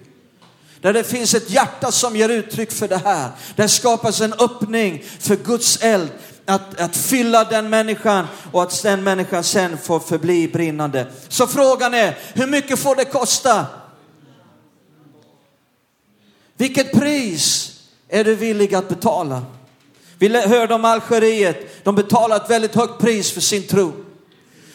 Där 0.81 0.93
det 0.93 1.05
finns 1.05 1.35
ett 1.35 1.51
hjärta 1.51 1.93
som 1.93 2.17
ger 2.17 2.29
uttryck 2.29 2.73
för 2.73 2.89
det 2.89 2.97
här. 2.97 3.31
Där 3.57 3.67
skapas 3.67 4.21
en 4.21 4.33
öppning 4.33 5.05
för 5.21 5.37
Guds 5.37 5.83
eld 5.83 6.11
att, 6.45 6.81
att 6.81 6.97
fylla 6.97 7.45
den 7.45 7.71
människan 7.71 8.27
och 8.53 8.63
att 8.63 8.83
den 8.83 9.05
människan 9.05 9.45
sen 9.45 9.79
får 9.79 10.01
förbli 10.01 10.49
brinnande. 10.49 11.07
Så 11.29 11.47
frågan 11.47 11.95
är, 11.95 12.19
hur 12.35 12.47
mycket 12.47 12.79
får 12.79 12.97
det 12.97 13.05
kosta? 13.05 13.67
Vilket 16.57 16.93
pris 16.93 17.73
är 18.09 18.25
du 18.25 18.35
villig 18.35 18.75
att 18.75 18.89
betala? 18.89 19.43
Vi 20.19 20.49
hörde 20.49 20.75
om 20.75 20.85
Algeriet, 20.85 21.85
de 21.85 21.95
betalar 21.95 22.37
ett 22.37 22.51
väldigt 22.51 22.75
högt 22.75 23.01
pris 23.01 23.33
för 23.33 23.41
sin 23.41 23.63
tro. 23.63 23.93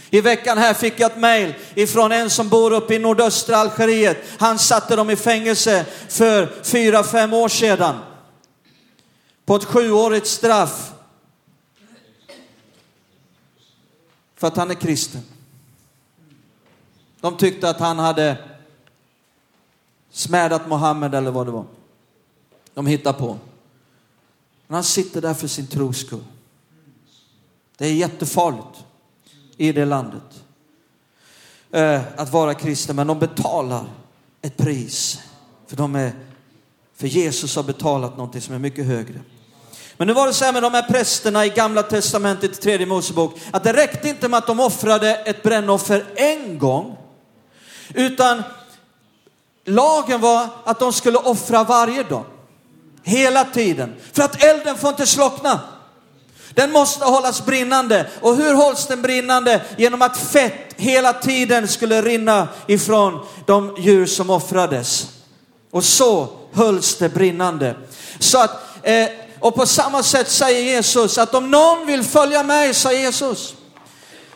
I 0.10 0.21
veckan 0.21 0.58
här 0.58 0.73
fick 0.73 0.99
jag 0.99 1.12
ett 1.12 1.17
mejl 1.17 1.53
ifrån 1.75 2.12
en 2.12 2.29
som 2.29 2.49
bor 2.49 2.73
uppe 2.73 2.95
i 2.95 2.99
nordöstra 2.99 3.58
Algeriet. 3.58 4.17
Han 4.39 4.60
satte 4.60 4.95
dem 4.95 5.10
i 5.10 5.15
fängelse 5.15 5.86
för 6.10 6.63
fyra, 6.63 7.03
fem 7.03 7.34
år 7.34 7.49
sedan. 7.49 7.99
På 9.45 9.56
ett 9.56 9.63
sjuårigt 9.63 10.27
straff. 10.27 10.91
För 14.36 14.47
att 14.47 14.58
han 14.58 14.71
är 14.71 14.75
kristen. 14.75 15.21
De 17.21 17.38
tyckte 17.38 17.69
att 17.69 17.79
han 17.79 17.99
hade 17.99 18.38
smädat 20.12 20.67
Mohammed 20.67 21.15
eller 21.15 21.32
vad 21.32 21.47
det 21.47 21.51
var. 21.51 21.65
De 22.73 22.88
hittar 22.88 23.13
på. 23.13 23.38
Men 24.73 24.75
han 24.75 24.83
sitter 24.83 25.21
där 25.21 25.33
för 25.33 25.47
sin 25.47 25.67
tros 25.67 25.97
skull. 25.97 26.23
Det 27.77 27.86
är 27.86 27.93
jättefarligt 27.93 28.86
i 29.57 29.71
det 29.71 29.86
landet. 29.86 30.43
Eh, 31.71 32.01
att 32.17 32.31
vara 32.31 32.53
kristen, 32.53 32.95
men 32.95 33.07
de 33.07 33.19
betalar 33.19 33.86
ett 34.41 34.57
pris. 34.57 35.19
För, 35.67 35.75
de 35.75 35.95
är, 35.95 36.13
för 36.95 37.07
Jesus 37.07 37.55
har 37.55 37.63
betalat 37.63 38.17
någonting 38.17 38.41
som 38.41 38.55
är 38.55 38.59
mycket 38.59 38.86
högre. 38.86 39.21
Men 39.97 40.07
nu 40.07 40.13
var 40.13 40.27
det 40.27 40.33
så 40.33 40.45
här 40.45 40.53
med 40.53 40.63
de 40.63 40.73
här 40.73 40.88
prästerna 40.88 41.45
i 41.45 41.49
gamla 41.49 41.83
testamentet 41.83 42.62
tredje 42.62 42.86
Mosebok, 42.86 43.39
att 43.51 43.63
det 43.63 43.73
räckte 43.73 44.09
inte 44.09 44.29
med 44.29 44.38
att 44.38 44.47
de 44.47 44.59
offrade 44.59 45.15
ett 45.15 45.43
brännoffer 45.43 46.05
en 46.15 46.59
gång, 46.59 46.97
utan 47.93 48.43
lagen 49.65 50.21
var 50.21 50.47
att 50.63 50.79
de 50.79 50.93
skulle 50.93 51.17
offra 51.17 51.63
varje 51.63 52.03
dag. 52.03 52.25
Hela 53.03 53.45
tiden. 53.45 53.95
För 54.13 54.23
att 54.23 54.43
elden 54.43 54.77
får 54.77 54.89
inte 54.89 55.07
slockna. 55.07 55.59
Den 56.53 56.71
måste 56.71 57.05
hållas 57.05 57.45
brinnande. 57.45 58.07
Och 58.21 58.35
hur 58.35 58.53
hålls 58.53 58.87
den 58.87 59.01
brinnande? 59.01 59.61
Genom 59.77 60.01
att 60.01 60.17
fett 60.17 60.73
hela 60.77 61.13
tiden 61.13 61.67
skulle 61.67 62.01
rinna 62.01 62.47
ifrån 62.67 63.25
de 63.45 63.75
djur 63.79 64.05
som 64.05 64.29
offrades. 64.29 65.07
Och 65.71 65.83
så 65.83 66.27
hölls 66.53 66.95
det 66.95 67.09
brinnande. 67.09 67.75
Så 68.19 68.39
att, 68.39 68.51
eh, 68.83 69.07
och 69.39 69.55
på 69.55 69.65
samma 69.65 70.03
sätt 70.03 70.29
säger 70.29 70.61
Jesus 70.61 71.17
att 71.17 71.35
om 71.35 71.51
någon 71.51 71.87
vill 71.87 72.03
följa 72.03 72.43
mig, 72.43 72.73
sa 72.73 72.93
Jesus. 72.93 73.55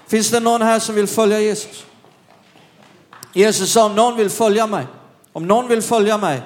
Finns 0.08 0.30
det 0.30 0.40
någon 0.40 0.62
här 0.62 0.80
som 0.80 0.96
vill 0.96 1.08
följa 1.08 1.40
Jesus? 1.40 1.84
Jesus 3.34 3.72
sa 3.72 3.86
om 3.86 3.96
någon 3.96 4.18
vill 4.18 4.30
följa 4.30 4.68
mig, 4.68 4.88
om 5.34 5.48
någon 5.48 5.68
vill 5.68 5.82
följa 5.82 6.18
mig 6.18 6.42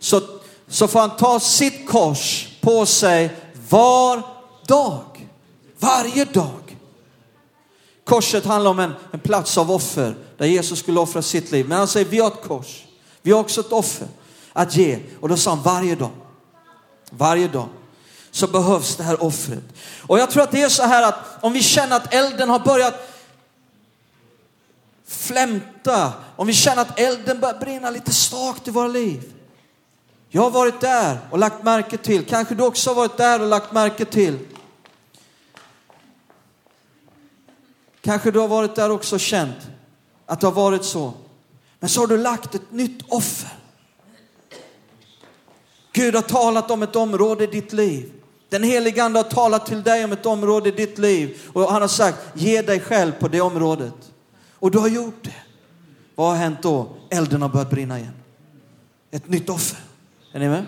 så, 0.00 0.20
så 0.68 0.88
får 0.88 1.00
han 1.00 1.16
ta 1.16 1.40
sitt 1.40 1.88
kors 1.88 2.48
på 2.60 2.86
sig 2.86 3.36
var 3.68 4.22
dag. 4.66 5.28
Varje 5.78 6.24
dag. 6.24 6.76
Korset 8.04 8.44
handlar 8.44 8.70
om 8.70 8.78
en, 8.78 8.94
en 9.12 9.20
plats 9.20 9.58
av 9.58 9.70
offer 9.70 10.16
där 10.38 10.46
Jesus 10.46 10.78
skulle 10.78 11.00
offra 11.00 11.22
sitt 11.22 11.50
liv. 11.50 11.68
Men 11.68 11.78
han 11.78 11.88
säger 11.88 12.06
vi 12.06 12.18
har 12.18 12.28
ett 12.28 12.42
kors. 12.42 12.84
Vi 13.22 13.32
har 13.32 13.40
också 13.40 13.60
ett 13.60 13.72
offer 13.72 14.08
att 14.52 14.76
ge. 14.76 14.98
Och 15.20 15.28
då 15.28 15.36
sa 15.36 15.50
han 15.50 15.62
varje 15.62 15.94
dag. 15.94 16.10
Varje 17.10 17.48
dag 17.48 17.68
så 18.30 18.46
behövs 18.46 18.96
det 18.96 19.02
här 19.02 19.22
offret. 19.22 19.64
Och 20.06 20.18
jag 20.18 20.30
tror 20.30 20.42
att 20.42 20.50
det 20.50 20.62
är 20.62 20.68
så 20.68 20.82
här 20.82 21.08
att 21.08 21.18
om 21.40 21.52
vi 21.52 21.62
känner 21.62 21.96
att 21.96 22.14
elden 22.14 22.48
har 22.48 22.58
börjat 22.58 22.94
flämta, 25.06 26.12
om 26.36 26.46
vi 26.46 26.52
känner 26.52 26.82
att 26.82 26.98
elden 26.98 27.40
börjar 27.40 27.58
brinna 27.58 27.90
lite 27.90 28.14
svagt 28.14 28.68
i 28.68 28.70
våra 28.70 28.88
liv. 28.88 29.32
Jag 30.28 30.42
har 30.42 30.50
varit 30.50 30.80
där 30.80 31.18
och 31.30 31.38
lagt 31.38 31.64
märke 31.64 31.96
till, 31.96 32.24
kanske 32.24 32.54
du 32.54 32.62
också 32.62 32.90
har 32.90 32.94
varit 32.94 33.16
där 33.16 33.42
och 33.42 33.48
lagt 33.48 33.72
märke 33.72 34.04
till. 34.04 34.38
Kanske 38.00 38.30
du 38.30 38.38
har 38.38 38.48
varit 38.48 38.74
där 38.74 38.90
också 38.90 39.14
och 39.14 39.20
känt 39.20 39.56
att 40.26 40.40
det 40.40 40.46
har 40.46 40.54
varit 40.54 40.84
så. 40.84 41.12
Men 41.80 41.88
så 41.88 42.00
har 42.00 42.06
du 42.06 42.16
lagt 42.16 42.54
ett 42.54 42.72
nytt 42.72 43.02
offer. 43.08 43.50
Gud 45.92 46.14
har 46.14 46.22
talat 46.22 46.70
om 46.70 46.82
ett 46.82 46.96
område 46.96 47.44
i 47.44 47.46
ditt 47.46 47.72
liv. 47.72 48.12
Den 48.48 48.62
helige 48.62 49.04
Ande 49.04 49.18
har 49.18 49.24
talat 49.24 49.66
till 49.66 49.82
dig 49.82 50.04
om 50.04 50.12
ett 50.12 50.26
område 50.26 50.68
i 50.68 50.72
ditt 50.72 50.98
liv 50.98 51.40
och 51.52 51.72
han 51.72 51.80
har 51.80 51.88
sagt 51.88 52.18
ge 52.34 52.62
dig 52.62 52.80
själv 52.80 53.12
på 53.12 53.28
det 53.28 53.40
området. 53.40 53.94
Och 54.54 54.70
du 54.70 54.78
har 54.78 54.88
gjort 54.88 55.24
det. 55.24 55.34
Vad 56.14 56.28
har 56.28 56.36
hänt 56.36 56.62
då? 56.62 56.88
Elden 57.10 57.42
har 57.42 57.48
börjat 57.48 57.70
brinna 57.70 57.98
igen. 57.98 58.14
Ett 59.10 59.28
nytt 59.28 59.48
offer. 59.48 59.87
Är 60.38 60.40
ni 60.40 60.48
med? 60.48 60.64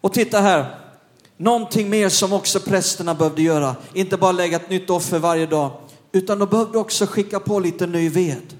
Och 0.00 0.12
titta 0.12 0.40
här. 0.40 0.78
Någonting 1.36 1.90
mer 1.90 2.08
som 2.08 2.32
också 2.32 2.60
prästerna 2.60 3.14
behövde 3.14 3.42
göra. 3.42 3.76
Inte 3.94 4.16
bara 4.16 4.32
lägga 4.32 4.56
ett 4.56 4.70
nytt 4.70 4.90
offer 4.90 5.18
varje 5.18 5.46
dag. 5.46 5.72
Utan 6.12 6.38
de 6.38 6.48
behövde 6.48 6.78
också 6.78 7.06
skicka 7.06 7.40
på 7.40 7.60
lite 7.60 7.86
ny 7.86 8.08
ved. 8.08 8.56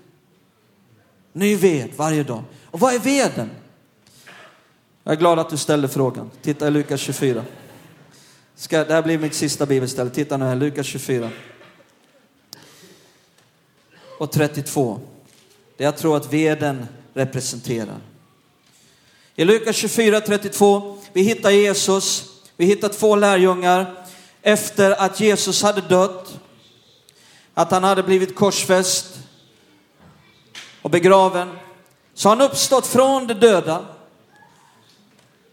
Ny 1.33 1.57
ved 1.57 1.91
varje 1.97 2.23
dag. 2.23 2.43
Och 2.65 2.81
vad 2.81 2.95
är 2.95 2.99
veden? 2.99 3.51
Jag 5.05 5.13
är 5.13 5.19
glad 5.19 5.39
att 5.39 5.51
du 5.51 5.57
ställde 5.57 5.89
frågan. 5.89 6.31
Titta 6.43 6.69
i 6.69 6.71
Lukas 6.71 7.01
24. 7.01 7.45
Ska, 8.55 8.85
det 8.85 8.95
här 8.95 9.03
blir 9.03 9.19
mitt 9.19 9.35
sista 9.35 9.67
bibelställe. 9.67 10.11
Titta 10.11 10.37
nu 10.37 10.45
här, 10.45 10.57
Lukas 10.57 10.87
24. 10.87 11.31
Och 14.19 14.33
32. 14.33 15.01
Det 15.77 15.85
jag 15.85 15.97
tror 15.97 16.17
att 16.17 16.33
veden 16.33 16.87
representerar. 17.15 18.10
I 19.41 19.45
Lukas 19.45 19.77
24, 19.77 20.21
32, 20.21 20.99
vi 21.13 21.23
hittar 21.23 21.51
Jesus, 21.51 22.25
vi 22.57 22.65
hittar 22.65 22.89
två 22.89 23.17
lärjungar 23.17 24.05
efter 24.43 24.91
att 24.91 25.21
Jesus 25.21 25.63
hade 25.63 25.81
dött, 25.81 26.39
att 27.55 27.71
han 27.71 27.85
hade 27.85 28.03
blivit 28.03 28.35
korsfäst 28.35 29.07
och 30.83 30.91
begraven. 30.91 31.59
Så 32.15 32.29
han 32.29 32.41
uppstått 32.41 32.87
från 32.87 33.27
de 33.27 33.35
döda. 33.35 33.85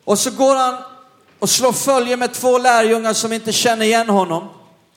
Och 0.03 0.19
så 0.19 0.31
går 0.31 0.55
han 0.55 0.83
och 1.39 1.49
slår 1.49 1.71
följe 1.71 2.17
med 2.17 2.33
två 2.33 2.57
lärjungar 2.57 3.13
som 3.13 3.33
inte 3.33 3.53
känner 3.53 3.85
igen 3.85 4.09
honom. 4.09 4.49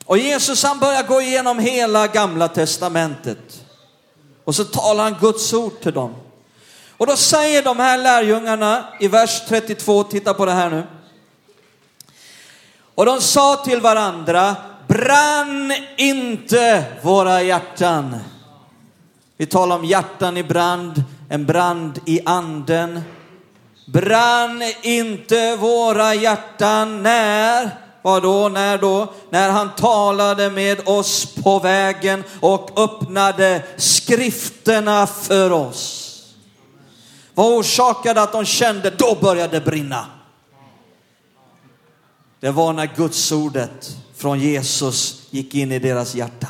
Och 0.05 0.17
Jesus 0.17 0.63
han 0.63 0.79
börjar 0.79 1.03
gå 1.03 1.21
igenom 1.21 1.59
hela 1.59 2.07
gamla 2.07 2.47
testamentet. 2.47 3.65
Och 4.43 4.55
så 4.55 4.63
talar 4.63 5.03
han 5.03 5.15
Guds 5.21 5.53
ord 5.53 5.81
till 5.81 5.93
dem. 5.93 6.15
Och 7.01 7.07
då 7.07 7.15
säger 7.15 7.63
de 7.63 7.79
här 7.79 7.97
lärjungarna 7.97 8.83
i 8.99 9.07
vers 9.07 9.41
32, 9.47 10.03
titta 10.03 10.33
på 10.33 10.45
det 10.45 10.51
här 10.51 10.69
nu. 10.69 10.83
Och 12.95 13.05
de 13.05 13.21
sa 13.21 13.55
till 13.55 13.81
varandra, 13.81 14.55
brann 14.87 15.73
inte 15.97 16.83
våra 17.01 17.41
hjärtan. 17.41 18.17
Vi 19.37 19.45
talar 19.45 19.75
om 19.75 19.85
hjärtan 19.85 20.37
i 20.37 20.43
brand, 20.43 21.03
en 21.29 21.45
brand 21.45 21.99
i 22.05 22.19
anden. 22.25 23.01
Brann 23.85 24.63
inte 24.81 25.55
våra 25.55 26.15
hjärtan 26.15 27.03
när, 27.03 27.69
vad 28.01 28.23
då, 28.23 28.49
när 28.49 28.77
då? 28.77 29.13
När 29.29 29.49
han 29.49 29.75
talade 29.75 30.49
med 30.49 30.87
oss 30.87 31.35
på 31.43 31.59
vägen 31.59 32.23
och 32.39 32.79
öppnade 32.79 33.63
skrifterna 33.77 35.07
för 35.07 35.51
oss. 35.51 36.00
Vad 37.33 37.57
orsakade 37.57 38.21
att 38.21 38.31
de 38.31 38.45
kände, 38.45 38.89
då 38.89 39.17
började 39.21 39.59
det 39.59 39.65
brinna. 39.65 40.05
Det 42.39 42.51
var 42.51 42.73
när 42.73 42.91
gudsordet 42.95 43.97
från 44.15 44.39
Jesus 44.39 45.27
gick 45.29 45.55
in 45.55 45.71
i 45.71 45.79
deras 45.79 46.15
hjärtan. 46.15 46.49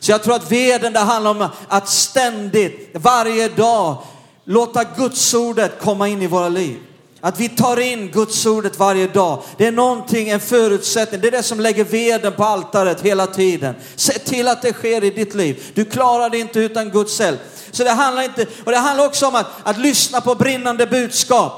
Så 0.00 0.12
jag 0.12 0.22
tror 0.22 0.34
att 0.34 0.52
veden, 0.52 0.92
det 0.92 0.98
handlar 0.98 1.30
om 1.30 1.48
att 1.68 1.88
ständigt, 1.88 2.90
varje 2.94 3.48
dag, 3.48 4.02
låta 4.44 4.84
gudsordet 4.84 5.80
komma 5.80 6.08
in 6.08 6.22
i 6.22 6.26
våra 6.26 6.48
liv. 6.48 6.80
Att 7.24 7.40
vi 7.40 7.48
tar 7.48 7.80
in 7.80 8.10
gudsordet 8.10 8.78
varje 8.78 9.06
dag. 9.06 9.42
Det 9.56 9.66
är 9.66 9.72
någonting, 9.72 10.28
en 10.28 10.40
förutsättning. 10.40 11.20
Det 11.20 11.26
är 11.26 11.32
det 11.32 11.42
som 11.42 11.60
lägger 11.60 11.84
veden 11.84 12.32
på 12.32 12.44
altaret 12.44 13.00
hela 13.00 13.26
tiden. 13.26 13.74
Se 13.96 14.12
till 14.12 14.48
att 14.48 14.62
det 14.62 14.72
sker 14.72 15.04
i 15.04 15.10
ditt 15.10 15.34
liv. 15.34 15.64
Du 15.74 15.84
klarar 15.84 16.30
det 16.30 16.38
inte 16.38 16.60
utan 16.60 16.90
Guds 16.90 17.20
hjälp. 17.20 17.40
Så 17.70 17.84
det 17.84 17.90
handlar 17.90 18.22
inte, 18.22 18.46
och 18.64 18.70
det 18.70 18.78
handlar 18.78 19.06
också 19.06 19.26
om 19.26 19.34
att, 19.34 19.46
att 19.62 19.78
lyssna 19.78 20.20
på 20.20 20.34
brinnande 20.34 20.86
budskap. 20.86 21.52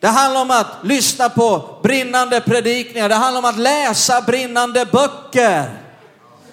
Det 0.00 0.08
handlar 0.08 0.40
om 0.40 0.50
att 0.50 0.66
lyssna 0.82 1.28
på 1.28 1.78
brinnande 1.82 2.40
predikningar. 2.40 3.08
Det 3.08 3.14
handlar 3.14 3.38
om 3.38 3.44
att 3.44 3.58
läsa 3.58 4.20
brinnande 4.20 4.86
böcker. 4.86 5.78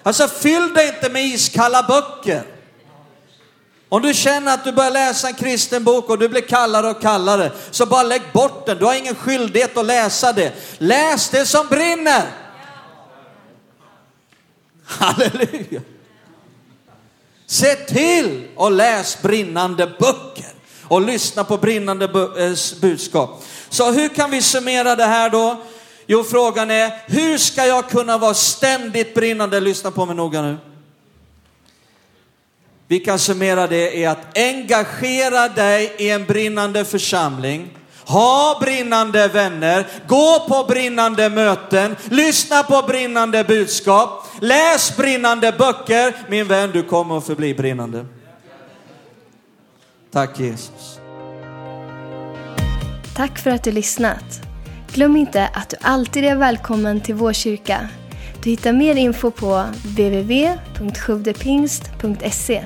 Alltså 0.02 0.28
fyll 0.28 0.74
dig 0.74 0.88
inte 0.88 1.08
med 1.08 1.24
iskalla 1.24 1.82
böcker. 1.82 2.55
Om 3.88 4.02
du 4.02 4.14
känner 4.14 4.54
att 4.54 4.64
du 4.64 4.72
börjar 4.72 4.90
läsa 4.90 5.28
en 5.28 5.34
kristen 5.34 5.84
bok 5.84 6.10
och 6.10 6.18
du 6.18 6.28
blir 6.28 6.40
kallare 6.40 6.90
och 6.90 7.00
kallare, 7.00 7.52
så 7.70 7.86
bara 7.86 8.02
lägg 8.02 8.22
bort 8.32 8.66
den. 8.66 8.78
Du 8.78 8.84
har 8.84 8.94
ingen 8.94 9.14
skyldighet 9.14 9.76
att 9.76 9.86
läsa 9.86 10.32
det. 10.32 10.52
Läs 10.78 11.30
det 11.30 11.46
som 11.46 11.66
brinner. 11.66 12.22
Halleluja. 14.84 15.80
Se 17.46 17.74
till 17.74 18.48
att 18.56 18.72
läs 18.72 19.22
brinnande 19.22 19.86
böcker 19.86 20.52
och 20.82 21.00
lyssna 21.00 21.44
på 21.44 21.56
brinnande 21.56 22.04
eh, 22.04 22.80
budskap. 22.80 23.44
Så 23.68 23.92
hur 23.92 24.08
kan 24.08 24.30
vi 24.30 24.42
summera 24.42 24.96
det 24.96 25.04
här 25.04 25.30
då? 25.30 25.62
Jo, 26.06 26.24
frågan 26.24 26.70
är, 26.70 26.92
hur 27.06 27.38
ska 27.38 27.66
jag 27.66 27.88
kunna 27.88 28.18
vara 28.18 28.34
ständigt 28.34 29.14
brinnande? 29.14 29.60
Lyssna 29.60 29.90
på 29.90 30.06
mig 30.06 30.16
noga 30.16 30.42
nu. 30.42 30.56
Vi 32.88 32.98
kan 32.98 33.18
summera 33.18 33.66
det 33.66 33.98
i 33.98 34.06
att 34.06 34.38
engagera 34.38 35.48
dig 35.48 35.94
i 35.98 36.10
en 36.10 36.24
brinnande 36.24 36.84
församling. 36.84 37.70
Ha 38.06 38.58
brinnande 38.60 39.28
vänner, 39.28 39.86
gå 40.06 40.44
på 40.48 40.64
brinnande 40.68 41.30
möten, 41.30 41.96
lyssna 42.10 42.62
på 42.62 42.82
brinnande 42.86 43.44
budskap, 43.44 44.24
läs 44.40 44.96
brinnande 44.96 45.52
böcker. 45.52 46.16
Min 46.28 46.46
vän, 46.46 46.70
du 46.72 46.82
kommer 46.82 47.18
att 47.18 47.26
förbli 47.26 47.54
brinnande. 47.54 48.06
Tack 50.12 50.40
Jesus. 50.40 50.98
Tack 53.16 53.38
för 53.38 53.50
att 53.50 53.64
du 53.64 53.72
lyssnat. 53.72 54.40
Glöm 54.92 55.16
inte 55.16 55.50
att 55.54 55.70
du 55.70 55.76
alltid 55.80 56.24
är 56.24 56.36
välkommen 56.36 57.00
till 57.00 57.14
vår 57.14 57.32
kyrka. 57.32 57.88
Du 58.42 58.50
hittar 58.50 58.72
mer 58.72 58.96
info 58.96 59.30
på 59.30 59.64
www.sjuvdepingst.se 59.84 62.64